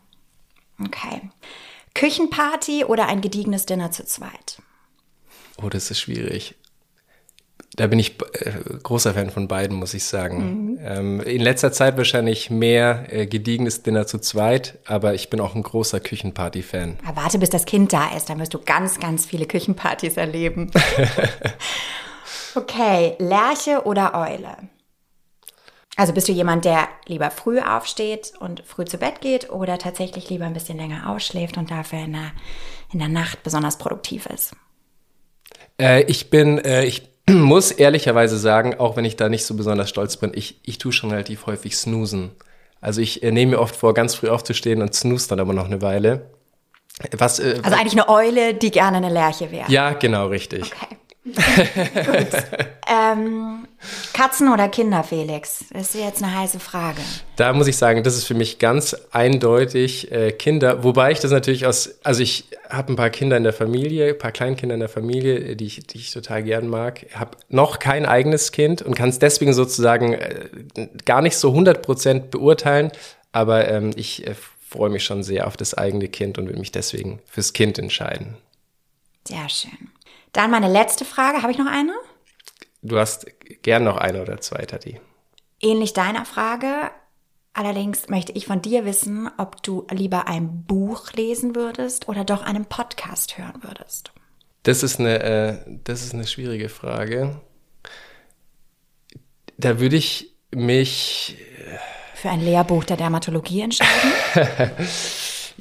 Okay. 0.85 1.21
Küchenparty 1.95 2.85
oder 2.85 3.07
ein 3.07 3.21
gediegenes 3.21 3.67
Dinner 3.67 3.91
zu 3.91 4.05
zweit? 4.05 4.63
Oh, 5.63 5.69
das 5.69 5.91
ist 5.91 6.01
schwierig. 6.01 6.55
Da 7.77 7.87
bin 7.87 7.99
ich 7.99 8.21
äh, 8.33 8.53
großer 8.83 9.15
Fan 9.15 9.31
von 9.31 9.47
beiden, 9.47 9.77
muss 9.77 9.95
ich 9.95 10.05
sagen. 10.05 10.73
Mhm. 10.73 10.79
Ähm, 10.83 11.21
in 11.21 11.41
letzter 11.41 11.73
Zeit 11.73 11.97
wahrscheinlich 11.97 12.51
mehr 12.51 13.07
äh, 13.11 13.27
gediegenes 13.27 13.83
Dinner 13.83 14.07
zu 14.07 14.19
zweit, 14.19 14.79
aber 14.87 15.15
ich 15.15 15.31
bin 15.31 15.41
auch 15.41 15.55
ein 15.55 15.63
großer 15.63 16.01
Küchenparty-Fan. 16.01 16.99
Warte, 17.15 17.39
bis 17.39 17.51
das 17.51 17.67
Kind 17.67 17.93
da 17.93 18.17
ist, 18.17 18.29
dann 18.29 18.41
wirst 18.41 18.55
du 18.55 18.59
ganz, 18.59 18.99
ganz 18.99 19.25
viele 19.25 19.47
Küchenpartys 19.47 20.17
erleben. 20.17 20.71
okay, 22.57 23.15
Lerche 23.19 23.83
oder 23.85 24.15
Eule? 24.15 24.57
Also 26.01 26.15
bist 26.15 26.29
du 26.29 26.33
jemand, 26.33 26.65
der 26.65 26.89
lieber 27.05 27.31
früh 27.31 27.61
aufsteht 27.61 28.33
und 28.41 28.63
früh 28.67 28.87
zu 28.87 28.97
Bett 28.97 29.21
geht 29.21 29.51
oder 29.51 29.77
tatsächlich 29.77 30.31
lieber 30.31 30.47
ein 30.47 30.55
bisschen 30.55 30.79
länger 30.79 31.11
ausschläft 31.11 31.59
und 31.59 31.71
dafür 31.71 31.99
in 31.99 32.15
der, 32.15 32.33
in 32.91 33.01
der 33.01 33.09
Nacht 33.09 33.43
besonders 33.43 33.77
produktiv 33.77 34.25
ist? 34.25 34.53
Äh, 35.79 36.05
ich 36.05 36.31
bin, 36.31 36.57
äh, 36.57 36.87
ich 36.87 37.11
muss 37.29 37.71
ehrlicherweise 37.71 38.39
sagen, 38.39 38.81
auch 38.81 38.97
wenn 38.97 39.05
ich 39.05 39.17
da 39.17 39.29
nicht 39.29 39.45
so 39.45 39.55
besonders 39.55 39.91
stolz 39.91 40.17
bin, 40.17 40.33
ich, 40.35 40.63
ich 40.65 40.79
tue 40.79 40.91
schon 40.91 41.11
relativ 41.11 41.45
häufig 41.45 41.77
snoosen. 41.77 42.31
Also 42.81 43.03
ich 43.03 43.23
äh, 43.23 43.31
nehme 43.31 43.51
mir 43.51 43.59
oft 43.59 43.77
vor, 43.77 43.93
ganz 43.93 44.15
früh 44.15 44.31
aufzustehen 44.31 44.81
und 44.81 44.95
snooze 44.95 45.29
dann 45.29 45.39
aber 45.39 45.53
noch 45.53 45.67
eine 45.67 45.83
Weile. 45.83 46.31
Was, 47.13 47.41
äh, 47.41 47.61
also 47.63 47.77
eigentlich 47.77 47.93
eine 47.93 48.09
Eule, 48.09 48.55
die 48.55 48.71
gerne 48.71 48.97
eine 48.97 49.11
Lerche 49.11 49.51
wäre. 49.51 49.71
Ja, 49.71 49.93
genau, 49.93 50.29
richtig. 50.29 50.63
Okay. 50.63 50.97
Ähm, 52.93 53.69
Katzen 54.13 54.53
oder 54.53 54.69
Kinder, 54.69 55.05
Felix? 55.05 55.65
Das 55.73 55.95
ist 55.95 56.03
jetzt 56.03 56.23
eine 56.25 56.37
heiße 56.37 56.59
Frage. 56.59 57.01
Da 57.37 57.53
muss 57.53 57.69
ich 57.69 57.77
sagen, 57.77 58.03
das 58.03 58.17
ist 58.17 58.25
für 58.25 58.35
mich 58.35 58.59
ganz 58.59 58.97
eindeutig 59.13 60.11
äh, 60.11 60.33
Kinder. 60.33 60.83
Wobei 60.83 61.13
ich 61.13 61.21
das 61.21 61.31
natürlich 61.31 61.67
aus, 61.67 62.01
also 62.03 62.21
ich 62.21 62.47
habe 62.69 62.93
ein 62.93 62.97
paar 62.97 63.11
Kinder 63.11 63.37
in 63.37 63.45
der 63.45 63.53
Familie, 63.53 64.09
ein 64.09 64.19
paar 64.19 64.33
Kleinkinder 64.33 64.75
in 64.75 64.81
der 64.81 64.89
Familie, 64.89 65.55
die 65.55 65.67
ich, 65.67 65.87
die 65.87 65.99
ich 65.99 66.11
total 66.11 66.43
gern 66.43 66.67
mag. 66.67 67.07
Habe 67.15 67.37
noch 67.49 67.79
kein 67.79 68.07
eigenes 68.07 68.51
Kind 68.51 68.83
und 68.83 68.97
kann 68.97 69.09
es 69.09 69.21
deswegen 69.21 69.53
sozusagen 69.53 70.15
äh, 70.15 70.49
gar 71.05 71.23
nicht 71.23 71.37
so 71.37 71.53
100% 71.53 72.31
beurteilen. 72.31 72.91
Aber 73.31 73.69
ähm, 73.69 73.93
ich 73.95 74.27
äh, 74.27 74.35
freue 74.69 74.91
mich 74.91 75.05
schon 75.05 75.23
sehr 75.23 75.47
auf 75.47 75.57
das 75.57 75.75
eigene 75.75 76.09
Kind 76.09 76.39
und 76.39 76.49
will 76.49 76.59
mich 76.59 76.73
deswegen 76.73 77.21
fürs 77.27 77.53
Kind 77.53 77.79
entscheiden. 77.79 78.37
Sehr 79.29 79.49
schön. 79.49 79.91
Dann 80.33 80.51
meine 80.51 80.69
letzte 80.69 81.05
Frage. 81.05 81.43
Habe 81.43 81.53
ich 81.53 81.59
noch 81.59 81.71
eine? 81.71 81.95
Du 82.83 82.99
hast 82.99 83.27
gern 83.63 83.85
noch 83.85 83.97
eine 83.97 84.23
oder 84.23 84.41
zwei, 84.41 84.65
Tati. 84.65 85.01
Ähnlich 85.61 85.93
deiner 85.93 86.25
Frage. 86.25 86.91
Allerdings 87.53 88.09
möchte 88.09 88.33
ich 88.33 88.47
von 88.47 88.63
dir 88.63 88.85
wissen, 88.85 89.29
ob 89.37 89.63
du 89.63 89.87
lieber 89.91 90.29
ein 90.29 90.65
Buch 90.65 91.13
lesen 91.13 91.57
würdest 91.57 92.09
oder 92.09 92.25
doch 92.25 92.43
einen 92.43 92.65
Podcast 92.65 93.39
hören 93.39 93.63
würdest. 93.63 94.13
Das 94.63 94.83
ist 94.83 95.01
eine, 95.01 95.23
äh, 95.23 95.59
das 95.85 96.03
ist 96.03 96.15
eine 96.15 96.27
schwierige 96.27 96.69
Frage. 96.69 97.41
Da 99.59 99.81
würde 99.81 99.97
ich 99.97 100.37
mich 100.55 101.37
für 102.15 102.31
ein 102.31 102.41
Lehrbuch 102.41 102.85
der 102.85 102.97
Dermatologie 102.97 103.63
entscheiden. 103.63 104.13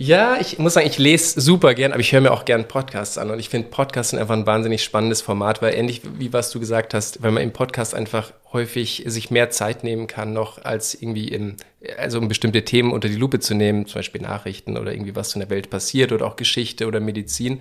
Ja, 0.02 0.38
ich 0.40 0.58
muss 0.60 0.76
sagen, 0.76 0.88
ich 0.88 0.98
lese 0.98 1.42
super 1.42 1.74
gern, 1.74 1.92
aber 1.92 2.00
ich 2.00 2.14
höre 2.14 2.22
mir 2.22 2.32
auch 2.32 2.46
gern 2.46 2.70
Podcasts 2.70 3.18
an. 3.18 3.32
Und 3.32 3.40
ich 3.40 3.50
finde 3.50 3.68
Podcasts 3.68 4.12
sind 4.12 4.20
einfach 4.20 4.34
ein 4.34 4.46
wahnsinnig 4.46 4.82
spannendes 4.82 5.22
Format, 5.22 5.62
weil 5.62 5.74
ähnlich 5.74 6.02
wie 6.18 6.32
was 6.32 6.52
du 6.52 6.62
gesagt 6.62 6.94
hast, 6.94 7.22
weil 7.22 7.32
man 7.32 7.44
im 7.44 7.52
Podcast 7.52 7.94
einfach 7.94 8.32
häufig 8.54 9.04
sich 9.08 9.30
mehr 9.30 9.50
Zeit 9.50 9.84
nehmen 9.84 10.08
kann, 10.08 10.32
noch 10.32 10.64
als 10.64 10.94
irgendwie 10.94 11.28
in, 11.28 11.58
also 11.98 12.18
um 12.18 12.30
bestimmte 12.30 12.64
Themen 12.64 12.94
unter 12.94 13.10
die 13.10 13.18
Lupe 13.18 13.42
zu 13.42 13.56
nehmen, 13.56 13.88
zum 13.88 14.00
Beispiel 14.00 14.22
Nachrichten 14.22 14.78
oder 14.78 14.94
irgendwie 14.94 15.18
was 15.18 15.34
in 15.36 15.42
der 15.42 15.50
Welt 15.50 15.70
passiert 15.70 16.14
oder 16.14 16.28
auch 16.28 16.38
Geschichte 16.38 16.88
oder 16.88 17.02
Medizin. 17.02 17.60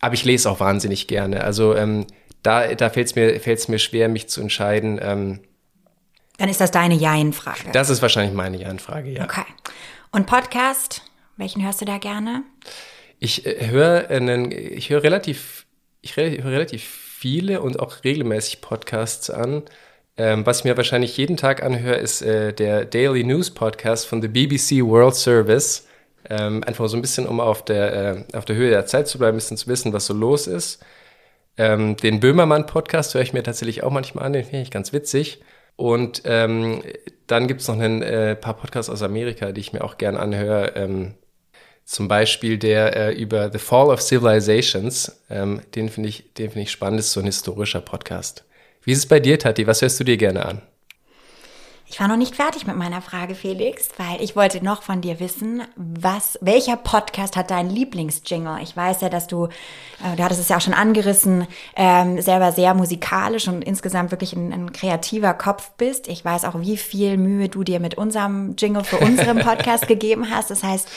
Aber 0.00 0.12
ich 0.12 0.26
lese 0.26 0.50
auch 0.50 0.60
wahnsinnig 0.60 1.06
gerne. 1.06 1.44
Also 1.44 1.74
ähm, 1.74 2.06
da, 2.42 2.74
da 2.74 2.90
fällt 2.90 3.06
es 3.06 3.14
mir, 3.14 3.40
fällt's 3.40 3.68
mir 3.68 3.78
schwer, 3.78 4.10
mich 4.10 4.28
zu 4.28 4.42
entscheiden. 4.42 5.00
Ähm, 5.02 5.40
Dann 6.36 6.50
ist 6.50 6.60
das 6.60 6.72
deine 6.72 6.94
Jein-Frage. 6.94 7.70
Das 7.72 7.88
ist 7.88 8.02
wahrscheinlich 8.02 8.34
meine 8.34 8.58
Jein-Frage, 8.58 9.08
ja. 9.08 9.24
Okay. 9.24 9.46
Und 10.10 10.26
Podcast? 10.26 11.00
Welchen 11.36 11.64
hörst 11.64 11.80
du 11.80 11.84
da 11.84 11.98
gerne? 11.98 12.44
Ich 13.18 13.44
äh, 13.46 13.68
höre 13.68 14.08
einen, 14.10 14.52
ich 14.52 14.90
höre 14.90 15.02
relativ, 15.02 15.66
ich 16.00 16.16
höre 16.16 16.44
relativ 16.44 16.84
viele 16.84 17.60
und 17.60 17.80
auch 17.80 18.04
regelmäßig 18.04 18.60
Podcasts 18.60 19.30
an. 19.30 19.62
Ähm, 20.16 20.46
was 20.46 20.60
ich 20.60 20.64
mir 20.64 20.76
wahrscheinlich 20.76 21.16
jeden 21.16 21.36
Tag 21.36 21.62
anhöre, 21.62 21.96
ist 21.96 22.22
äh, 22.22 22.52
der 22.52 22.84
Daily 22.84 23.24
News 23.24 23.50
Podcast 23.50 24.06
von 24.06 24.20
der 24.20 24.28
BBC 24.28 24.84
World 24.84 25.16
Service. 25.16 25.88
Ähm, 26.30 26.62
einfach 26.64 26.88
so 26.88 26.96
ein 26.96 27.02
bisschen, 27.02 27.26
um 27.26 27.40
auf 27.40 27.64
der, 27.64 27.92
äh, 28.32 28.36
auf 28.36 28.44
der 28.44 28.56
Höhe 28.56 28.70
der 28.70 28.86
Zeit 28.86 29.08
zu 29.08 29.18
bleiben, 29.18 29.34
ein 29.34 29.38
bisschen 29.38 29.56
zu 29.56 29.66
wissen, 29.66 29.92
was 29.92 30.06
so 30.06 30.14
los 30.14 30.46
ist. 30.46 30.84
Ähm, 31.56 31.96
den 31.96 32.20
Böhmermann 32.20 32.66
Podcast 32.66 33.14
höre 33.14 33.22
ich 33.22 33.32
mir 33.32 33.42
tatsächlich 33.42 33.82
auch 33.82 33.90
manchmal 33.90 34.24
an, 34.24 34.32
den 34.32 34.44
finde 34.44 34.62
ich 34.62 34.70
ganz 34.70 34.92
witzig. 34.92 35.42
Und 35.76 36.22
ähm, 36.24 36.82
dann 37.26 37.48
gibt 37.48 37.60
es 37.60 37.68
noch 37.68 37.78
ein 37.78 38.02
äh, 38.02 38.36
paar 38.36 38.54
Podcasts 38.54 38.90
aus 38.90 39.02
Amerika, 39.02 39.50
die 39.52 39.60
ich 39.60 39.72
mir 39.72 39.82
auch 39.82 39.98
gern 39.98 40.16
anhöre. 40.16 40.72
Ähm, 40.76 41.14
zum 41.84 42.08
Beispiel 42.08 42.58
der 42.58 42.96
äh, 42.96 43.14
über 43.14 43.50
The 43.52 43.58
Fall 43.58 43.88
of 43.88 44.00
Civilizations. 44.00 45.20
Ähm, 45.30 45.60
den 45.74 45.88
finde 45.88 46.08
ich, 46.08 46.32
den 46.34 46.50
finde 46.50 46.62
ich 46.62 46.70
spannend. 46.70 46.98
Das 46.98 47.06
ist 47.06 47.12
so 47.12 47.20
ein 47.20 47.26
historischer 47.26 47.80
Podcast. 47.80 48.44
Wie 48.82 48.92
ist 48.92 48.98
es 48.98 49.06
bei 49.06 49.20
dir, 49.20 49.38
Tati? 49.38 49.66
Was 49.66 49.82
hörst 49.82 50.00
du 50.00 50.04
dir 50.04 50.16
gerne 50.16 50.44
an? 50.44 50.62
Ich 51.86 52.00
war 52.00 52.08
noch 52.08 52.16
nicht 52.16 52.34
fertig 52.34 52.66
mit 52.66 52.76
meiner 52.76 53.02
Frage, 53.02 53.34
Felix, 53.34 53.90
weil 53.98 54.20
ich 54.20 54.34
wollte 54.34 54.64
noch 54.64 54.82
von 54.82 55.00
dir 55.00 55.20
wissen, 55.20 55.62
was, 55.76 56.38
welcher 56.40 56.76
Podcast 56.76 57.36
hat 57.36 57.50
deinen 57.50 57.70
Lieblingsjingle? 57.70 58.58
Ich 58.62 58.74
weiß 58.76 59.02
ja, 59.02 59.10
dass 59.10 59.26
du, 59.26 59.46
äh, 60.02 60.16
du 60.16 60.24
hattest 60.24 60.40
es 60.40 60.48
ja 60.48 60.56
auch 60.56 60.62
schon 60.62 60.74
angerissen, 60.74 61.46
ähm, 61.76 62.20
selber 62.20 62.52
sehr 62.52 62.74
musikalisch 62.74 63.48
und 63.48 63.62
insgesamt 63.62 64.10
wirklich 64.10 64.32
ein, 64.32 64.52
ein, 64.52 64.72
kreativer 64.72 65.34
Kopf 65.34 65.70
bist. 65.76 66.08
Ich 66.08 66.24
weiß 66.24 66.46
auch, 66.46 66.58
wie 66.58 66.78
viel 66.78 67.18
Mühe 67.18 67.48
du 67.48 67.62
dir 67.62 67.80
mit 67.80 67.96
unserem 67.96 68.56
Jingle 68.56 68.82
für 68.82 68.98
unseren 68.98 69.38
Podcast 69.44 69.86
gegeben 69.86 70.30
hast. 70.30 70.50
Das 70.50 70.62
heißt, 70.62 70.88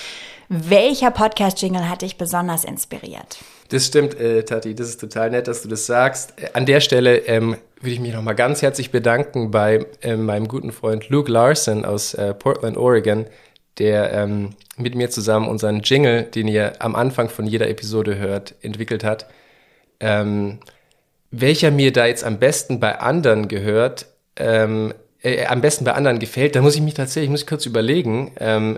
welcher 0.49 1.11
Podcast-Jingle 1.11 1.89
hat 1.89 2.01
dich 2.01 2.17
besonders 2.17 2.63
inspiriert? 2.63 3.37
Das 3.69 3.85
stimmt, 3.85 4.19
äh, 4.19 4.43
Tati, 4.43 4.73
das 4.75 4.89
ist 4.89 5.01
total 5.01 5.29
nett, 5.29 5.47
dass 5.47 5.61
du 5.61 5.67
das 5.67 5.85
sagst. 5.85 6.33
An 6.53 6.65
der 6.65 6.79
Stelle 6.79 7.17
ähm, 7.27 7.57
würde 7.81 7.93
ich 7.93 7.99
mich 7.99 8.13
nochmal 8.13 8.35
ganz 8.35 8.61
herzlich 8.61 8.91
bedanken 8.91 9.51
bei 9.51 9.85
äh, 10.01 10.15
meinem 10.15 10.47
guten 10.47 10.71
Freund 10.71 11.09
Luke 11.09 11.31
Larson 11.31 11.83
aus 11.83 12.13
äh, 12.13 12.33
Portland, 12.33 12.77
Oregon, 12.77 13.25
der 13.77 14.13
ähm, 14.13 14.51
mit 14.77 14.95
mir 14.95 15.09
zusammen 15.09 15.47
unseren 15.47 15.81
Jingle, 15.81 16.23
den 16.23 16.47
ihr 16.47 16.73
am 16.79 16.95
Anfang 16.95 17.29
von 17.29 17.45
jeder 17.45 17.67
Episode 17.69 18.17
hört, 18.17 18.55
entwickelt 18.61 19.03
hat. 19.03 19.27
Ähm, 19.99 20.59
welcher 21.31 21.71
mir 21.71 21.91
da 21.91 22.05
jetzt 22.05 22.23
am 22.23 22.39
besten 22.39 22.79
bei 22.79 22.99
anderen 22.99 23.47
gehört, 23.47 24.07
ähm, 24.37 24.93
äh, 25.21 25.45
am 25.45 25.61
besten 25.61 25.83
bei 25.83 25.93
anderen 25.93 26.19
gefällt, 26.19 26.55
da 26.55 26.61
muss 26.61 26.75
ich 26.75 26.81
mich 26.81 26.93
tatsächlich, 26.93 27.29
muss 27.29 27.41
ich 27.41 27.47
kurz 27.47 27.65
überlegen. 27.65 28.31
Ähm, 28.39 28.77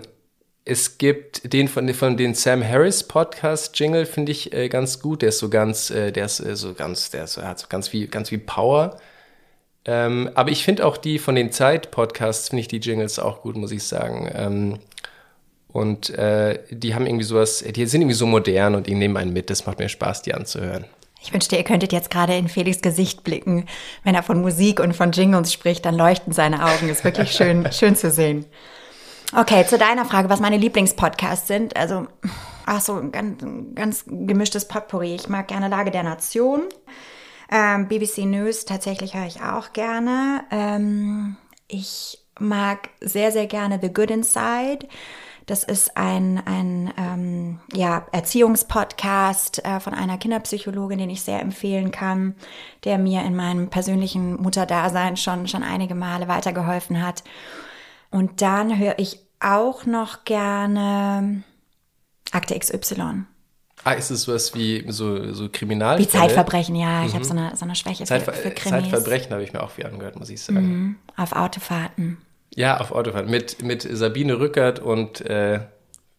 es 0.64 0.98
gibt 0.98 1.52
den 1.52 1.68
von, 1.68 1.92
von 1.94 2.16
den 2.16 2.34
Sam 2.34 2.66
Harris 2.66 3.02
Podcast 3.02 3.78
Jingle, 3.78 4.06
finde 4.06 4.32
ich 4.32 4.52
äh, 4.52 4.68
ganz 4.68 5.00
gut. 5.00 5.22
Der 5.22 5.30
ist 5.30 5.38
so 5.38 5.48
ganz, 5.48 5.90
äh, 5.90 6.12
der 6.12 6.26
ist 6.26 6.40
äh, 6.40 6.54
so 6.54 6.74
ganz, 6.74 7.10
der 7.10 7.24
ist, 7.24 7.38
hat 7.38 7.58
so 7.58 7.66
ganz 7.68 7.88
viel, 7.88 8.08
ganz 8.08 8.28
viel 8.28 8.38
Power. 8.38 8.98
Ähm, 9.84 10.30
aber 10.34 10.50
ich 10.50 10.64
finde 10.64 10.86
auch 10.86 10.96
die 10.96 11.18
von 11.18 11.34
den 11.34 11.52
Zeit 11.52 11.90
Podcasts, 11.90 12.50
finde 12.50 12.60
ich 12.60 12.68
die 12.68 12.78
Jingles 12.78 13.18
auch 13.18 13.42
gut, 13.42 13.56
muss 13.56 13.72
ich 13.72 13.82
sagen. 13.82 14.30
Ähm, 14.34 14.78
und 15.72 16.10
äh, 16.10 16.58
die 16.70 16.94
haben 16.94 17.06
irgendwie 17.06 17.24
sowas, 17.24 17.64
die 17.64 17.86
sind 17.86 18.02
irgendwie 18.02 18.16
so 18.16 18.26
modern 18.26 18.74
und 18.74 18.86
die 18.86 18.94
nehmen 18.94 19.16
einen 19.16 19.32
mit. 19.32 19.50
Das 19.50 19.66
macht 19.66 19.78
mir 19.78 19.88
Spaß, 19.88 20.22
die 20.22 20.34
anzuhören. 20.34 20.84
Ich 21.22 21.32
wünschte, 21.32 21.56
ihr 21.56 21.64
könntet 21.64 21.92
jetzt 21.92 22.10
gerade 22.10 22.34
in 22.34 22.48
Felix 22.48 22.80
Gesicht 22.80 23.24
blicken. 23.24 23.66
Wenn 24.04 24.14
er 24.14 24.22
von 24.22 24.40
Musik 24.40 24.80
und 24.80 24.94
von 24.94 25.12
Jingles 25.12 25.52
spricht, 25.52 25.84
dann 25.84 25.94
leuchten 25.94 26.32
seine 26.32 26.64
Augen. 26.64 26.88
Ist 26.88 27.04
wirklich 27.04 27.32
schön, 27.32 27.70
schön 27.72 27.94
zu 27.94 28.10
sehen. 28.10 28.46
Okay, 29.36 29.64
zu 29.64 29.78
deiner 29.78 30.04
Frage, 30.04 30.28
was 30.28 30.40
meine 30.40 30.56
Lieblingspodcasts 30.56 31.46
sind. 31.46 31.76
Also, 31.76 32.06
ach 32.66 32.80
so, 32.80 33.00
ganz, 33.10 33.44
ganz 33.74 34.04
gemischtes 34.06 34.66
Potpourri. 34.66 35.14
Ich 35.14 35.28
mag 35.28 35.48
gerne 35.48 35.68
Lage 35.68 35.92
der 35.92 36.02
Nation. 36.02 36.62
Ähm, 37.50 37.88
BBC 37.88 38.18
News 38.26 38.64
tatsächlich 38.64 39.14
höre 39.14 39.26
ich 39.26 39.40
auch 39.40 39.72
gerne. 39.72 40.44
Ähm, 40.50 41.36
ich 41.68 42.18
mag 42.40 42.88
sehr, 43.00 43.30
sehr 43.30 43.46
gerne 43.46 43.78
The 43.80 43.92
Good 43.92 44.10
Inside. 44.10 44.88
Das 45.46 45.64
ist 45.64 45.96
ein, 45.96 46.42
ein 46.44 46.92
ähm, 46.96 47.60
ja, 47.72 48.06
Erziehungspodcast 48.12 49.64
äh, 49.64 49.80
von 49.80 49.94
einer 49.94 50.18
Kinderpsychologin, 50.18 50.98
den 50.98 51.10
ich 51.10 51.22
sehr 51.22 51.40
empfehlen 51.40 51.90
kann, 51.90 52.34
der 52.84 52.98
mir 52.98 53.22
in 53.22 53.34
meinem 53.34 53.68
persönlichen 53.68 54.40
Mutterdasein 54.40 55.16
schon, 55.16 55.48
schon 55.48 55.62
einige 55.62 55.94
Male 55.94 56.28
weitergeholfen 56.28 57.04
hat. 57.04 57.24
Und 58.10 58.42
dann 58.42 58.78
höre 58.78 58.98
ich 58.98 59.20
auch 59.40 59.86
noch 59.86 60.24
gerne 60.24 61.42
Akte 62.32 62.58
XY. 62.58 63.24
Ah, 63.82 63.92
ist 63.92 64.10
es 64.10 64.22
sowas 64.22 64.54
wie 64.54 64.84
so, 64.88 65.32
so 65.32 65.48
Kriminal? 65.50 65.98
Wie 65.98 66.08
Zeitverbrechen, 66.08 66.76
ja. 66.76 67.06
Ich 67.06 67.14
habe 67.14 67.24
so 67.24 67.32
eine, 67.32 67.56
so 67.56 67.64
eine 67.64 67.74
Schwäche 67.74 68.04
Zeitver 68.04 68.32
für, 68.32 68.42
für 68.42 68.50
Krimis. 68.50 68.82
Zeitverbrechen 68.82 69.32
habe 69.32 69.42
ich 69.42 69.52
mir 69.52 69.62
auch 69.62 69.70
viel 69.70 69.86
angehört, 69.86 70.18
muss 70.18 70.28
ich 70.28 70.42
sagen. 70.42 70.60
Mhm. 70.60 70.96
Auf 71.16 71.32
Autofahrten. 71.32 72.18
Ja, 72.54 72.78
auf 72.78 72.92
Autofahrten. 72.92 73.30
Mit, 73.30 73.62
mit 73.62 73.82
Sabine 73.82 74.38
Rückert 74.38 74.80
und 74.80 75.22
äh, 75.22 75.60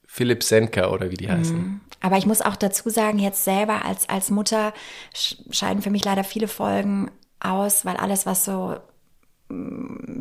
Philipp 0.07 0.43
Senka 0.43 0.89
oder 0.89 1.11
wie 1.11 1.17
die 1.17 1.27
mhm. 1.27 1.31
heißen. 1.31 1.81
Aber 2.01 2.17
ich 2.17 2.25
muss 2.25 2.41
auch 2.41 2.55
dazu 2.55 2.89
sagen, 2.89 3.19
jetzt 3.19 3.43
selber 3.43 3.85
als, 3.85 4.09
als 4.09 4.31
Mutter 4.31 4.73
scheiden 5.13 5.83
für 5.83 5.91
mich 5.91 6.03
leider 6.03 6.23
viele 6.23 6.47
Folgen 6.47 7.11
aus, 7.39 7.85
weil 7.85 7.97
alles, 7.97 8.25
was 8.25 8.43
so 8.43 8.77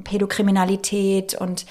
Pädokriminalität 0.05 1.35
und 1.35 1.67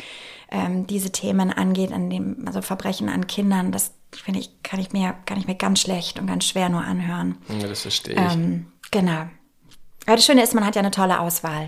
ähm, 0.52 0.88
diese 0.88 1.12
Themen 1.12 1.52
angeht, 1.52 1.92
an 1.92 2.10
dem, 2.10 2.44
also 2.46 2.62
Verbrechen 2.62 3.10
an 3.10 3.28
Kindern, 3.28 3.72
das 3.72 3.94
finde 4.12 4.40
ich, 4.40 4.64
kann 4.64 4.80
ich 4.80 4.92
mir, 4.92 5.16
kann 5.26 5.38
ich 5.38 5.48
mir 5.48 5.56
ganz 5.56 5.82
schlecht 5.82 6.20
und 6.20 6.28
ganz 6.28 6.46
schwer 6.46 6.70
nur 6.70 6.82
anhören. 6.82 7.38
Ja, 7.62 7.68
das 7.68 7.82
verstehe 7.82 8.16
ich. 8.16 8.34
Ähm, 8.34 8.68
genau. 8.92 9.28
Aber 10.06 10.16
das 10.16 10.26
Schöne 10.26 10.42
ist, 10.42 10.56
man 10.56 10.66
hat 10.66 10.76
ja 10.76 10.80
eine 10.80 10.92
tolle 10.92 11.20
Auswahl. 11.20 11.68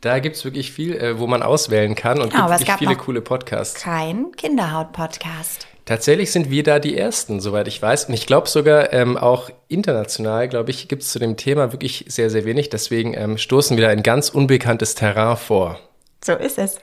Da 0.00 0.18
gibt 0.18 0.36
es 0.36 0.44
wirklich 0.44 0.72
viel, 0.72 0.96
äh, 0.96 1.18
wo 1.18 1.26
man 1.26 1.42
auswählen 1.42 1.94
kann 1.94 2.20
und 2.20 2.32
genau, 2.32 2.54
gibt 2.54 2.70
viele 2.72 2.96
coole 2.96 3.22
Podcasts. 3.22 3.80
Kein 3.80 4.32
Kinderhaut-Podcast. 4.32 5.66
Tatsächlich 5.88 6.32
sind 6.32 6.50
wir 6.50 6.62
da 6.62 6.80
die 6.80 6.98
Ersten, 6.98 7.40
soweit 7.40 7.66
ich 7.66 7.80
weiß. 7.80 8.10
Und 8.10 8.14
ich 8.14 8.26
glaube 8.26 8.46
sogar 8.46 8.92
ähm, 8.92 9.16
auch 9.16 9.48
international, 9.68 10.46
glaube 10.46 10.68
ich, 10.70 10.86
gibt 10.86 11.02
es 11.02 11.12
zu 11.12 11.18
dem 11.18 11.38
Thema 11.38 11.72
wirklich 11.72 12.04
sehr, 12.08 12.28
sehr 12.28 12.44
wenig. 12.44 12.68
Deswegen 12.68 13.14
ähm, 13.14 13.38
stoßen 13.38 13.74
wir 13.74 13.86
da 13.86 13.90
ein 13.90 14.02
ganz 14.02 14.28
unbekanntes 14.28 14.94
Terrain 14.94 15.38
vor. 15.38 15.80
So 16.22 16.34
ist 16.34 16.58
es. 16.58 16.76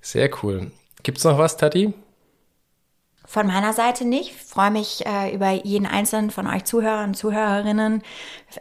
Sehr 0.00 0.30
cool. 0.42 0.70
Gibt 1.02 1.18
es 1.18 1.24
noch 1.24 1.36
was, 1.36 1.58
Tati? 1.58 1.92
Von 3.26 3.48
meiner 3.48 3.74
Seite 3.74 4.06
nicht. 4.06 4.30
Ich 4.30 4.42
freue 4.46 4.70
mich 4.70 5.04
äh, 5.04 5.34
über 5.34 5.50
jeden 5.50 5.84
einzelnen 5.84 6.30
von 6.30 6.46
euch 6.46 6.64
Zuhörern 6.64 7.10
und 7.10 7.16
Zuhörerinnen. 7.16 8.02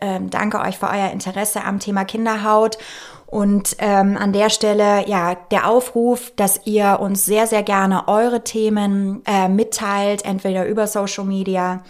Ähm, 0.01 0.29
danke 0.29 0.59
euch 0.59 0.77
für 0.79 0.89
euer 0.89 1.11
Interesse 1.11 1.63
am 1.63 1.79
Thema 1.79 2.03
Kinderhaut. 2.03 2.77
Und 3.35 3.75
ähm, 3.79 4.15
an 4.15 4.31
der 4.31 4.49
Stelle, 4.49 5.09
ja, 5.09 5.35
der 5.51 5.67
Aufruf, 5.67 6.31
dass 6.37 6.61
ihr 6.63 7.01
uns 7.01 7.25
sehr, 7.25 7.47
sehr 7.47 7.63
gerne 7.63 8.07
eure 8.07 8.45
Themen 8.45 9.23
äh, 9.25 9.49
mitteilt, 9.49 10.23
entweder 10.23 10.65
über 10.65 10.87
Social 10.87 11.25
Media 11.25 11.83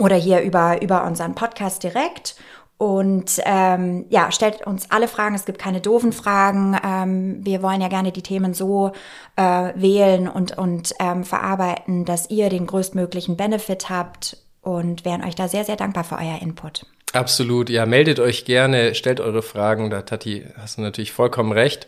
oder 0.00 0.16
hier 0.16 0.40
über, 0.40 0.82
über 0.82 1.04
unseren 1.04 1.36
Podcast 1.36 1.84
direkt. 1.84 2.34
Und 2.78 3.40
ähm, 3.44 4.06
ja, 4.08 4.32
stellt 4.32 4.66
uns 4.66 4.90
alle 4.90 5.06
Fragen. 5.06 5.36
Es 5.36 5.44
gibt 5.44 5.60
keine 5.60 5.80
doofen 5.80 6.12
Fragen. 6.12 6.76
Ähm, 6.84 7.46
wir 7.46 7.62
wollen 7.62 7.80
ja 7.80 7.86
gerne 7.86 8.10
die 8.10 8.22
Themen 8.22 8.52
so 8.52 8.90
äh, 9.36 9.70
wählen 9.76 10.26
und, 10.26 10.58
und 10.58 10.94
ähm, 10.98 11.22
verarbeiten, 11.22 12.04
dass 12.04 12.28
ihr 12.28 12.48
den 12.48 12.66
größtmöglichen 12.66 13.36
Benefit 13.36 13.88
habt 13.88 14.36
und 14.62 15.04
wären 15.04 15.22
euch 15.22 15.36
da 15.36 15.46
sehr, 15.46 15.62
sehr 15.62 15.76
dankbar 15.76 16.02
für 16.02 16.16
euer 16.16 16.42
Input. 16.42 16.86
Absolut. 17.12 17.70
Ja, 17.70 17.86
meldet 17.86 18.20
euch 18.20 18.44
gerne, 18.44 18.94
stellt 18.94 19.20
eure 19.20 19.42
Fragen. 19.42 19.90
Da, 19.90 20.02
Tati, 20.02 20.44
hast 20.56 20.78
du 20.78 20.82
natürlich 20.82 21.12
vollkommen 21.12 21.52
recht. 21.52 21.86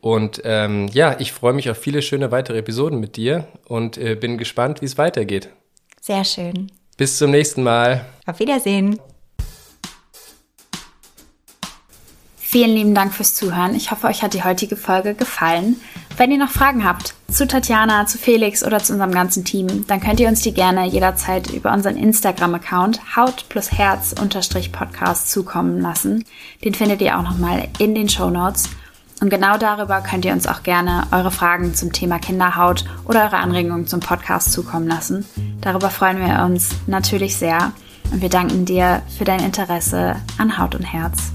Und 0.00 0.40
ähm, 0.44 0.88
ja, 0.92 1.16
ich 1.18 1.32
freue 1.32 1.52
mich 1.52 1.68
auf 1.70 1.76
viele 1.76 2.02
schöne 2.02 2.30
weitere 2.30 2.58
Episoden 2.58 3.00
mit 3.00 3.16
dir 3.16 3.46
und 3.66 3.98
äh, 3.98 4.14
bin 4.14 4.38
gespannt, 4.38 4.80
wie 4.80 4.86
es 4.86 4.96
weitergeht. 4.96 5.50
Sehr 6.00 6.24
schön. 6.24 6.72
Bis 6.96 7.18
zum 7.18 7.30
nächsten 7.30 7.62
Mal. 7.62 8.06
Auf 8.26 8.38
Wiedersehen. 8.38 8.98
Vielen 12.36 12.70
lieben 12.70 12.94
Dank 12.94 13.14
fürs 13.14 13.34
Zuhören. 13.34 13.76
Ich 13.76 13.90
hoffe, 13.90 14.08
euch 14.08 14.22
hat 14.22 14.34
die 14.34 14.42
heutige 14.42 14.76
Folge 14.76 15.14
gefallen. 15.14 15.80
Wenn 16.20 16.32
ihr 16.32 16.38
noch 16.38 16.50
Fragen 16.50 16.84
habt 16.84 17.14
zu 17.30 17.46
Tatjana, 17.46 18.04
zu 18.04 18.18
Felix 18.18 18.62
oder 18.62 18.78
zu 18.80 18.92
unserem 18.92 19.12
ganzen 19.12 19.42
Team, 19.42 19.86
dann 19.86 20.00
könnt 20.00 20.20
ihr 20.20 20.28
uns 20.28 20.42
die 20.42 20.52
gerne 20.52 20.86
jederzeit 20.86 21.50
über 21.50 21.72
unseren 21.72 21.96
Instagram-Account 21.96 23.16
haut 23.16 23.46
plus 23.48 23.72
herz 23.72 24.14
unterstrich 24.20 24.70
Podcast 24.70 25.30
zukommen 25.30 25.80
lassen. 25.80 26.26
Den 26.62 26.74
findet 26.74 27.00
ihr 27.00 27.18
auch 27.18 27.22
nochmal 27.22 27.68
in 27.78 27.94
den 27.94 28.10
Show 28.10 28.28
Notes. 28.28 28.68
Und 29.22 29.30
genau 29.30 29.56
darüber 29.56 30.02
könnt 30.02 30.26
ihr 30.26 30.34
uns 30.34 30.46
auch 30.46 30.62
gerne 30.62 31.04
eure 31.10 31.30
Fragen 31.30 31.74
zum 31.74 31.90
Thema 31.90 32.18
Kinderhaut 32.18 32.84
oder 33.06 33.24
eure 33.24 33.38
Anregungen 33.38 33.86
zum 33.86 34.00
Podcast 34.00 34.52
zukommen 34.52 34.88
lassen. 34.88 35.24
Darüber 35.62 35.88
freuen 35.88 36.18
wir 36.18 36.44
uns 36.44 36.68
natürlich 36.86 37.38
sehr 37.38 37.72
und 38.12 38.20
wir 38.20 38.28
danken 38.28 38.66
dir 38.66 39.00
für 39.16 39.24
dein 39.24 39.40
Interesse 39.40 40.16
an 40.36 40.58
Haut 40.58 40.74
und 40.74 40.84
Herz. 40.84 41.32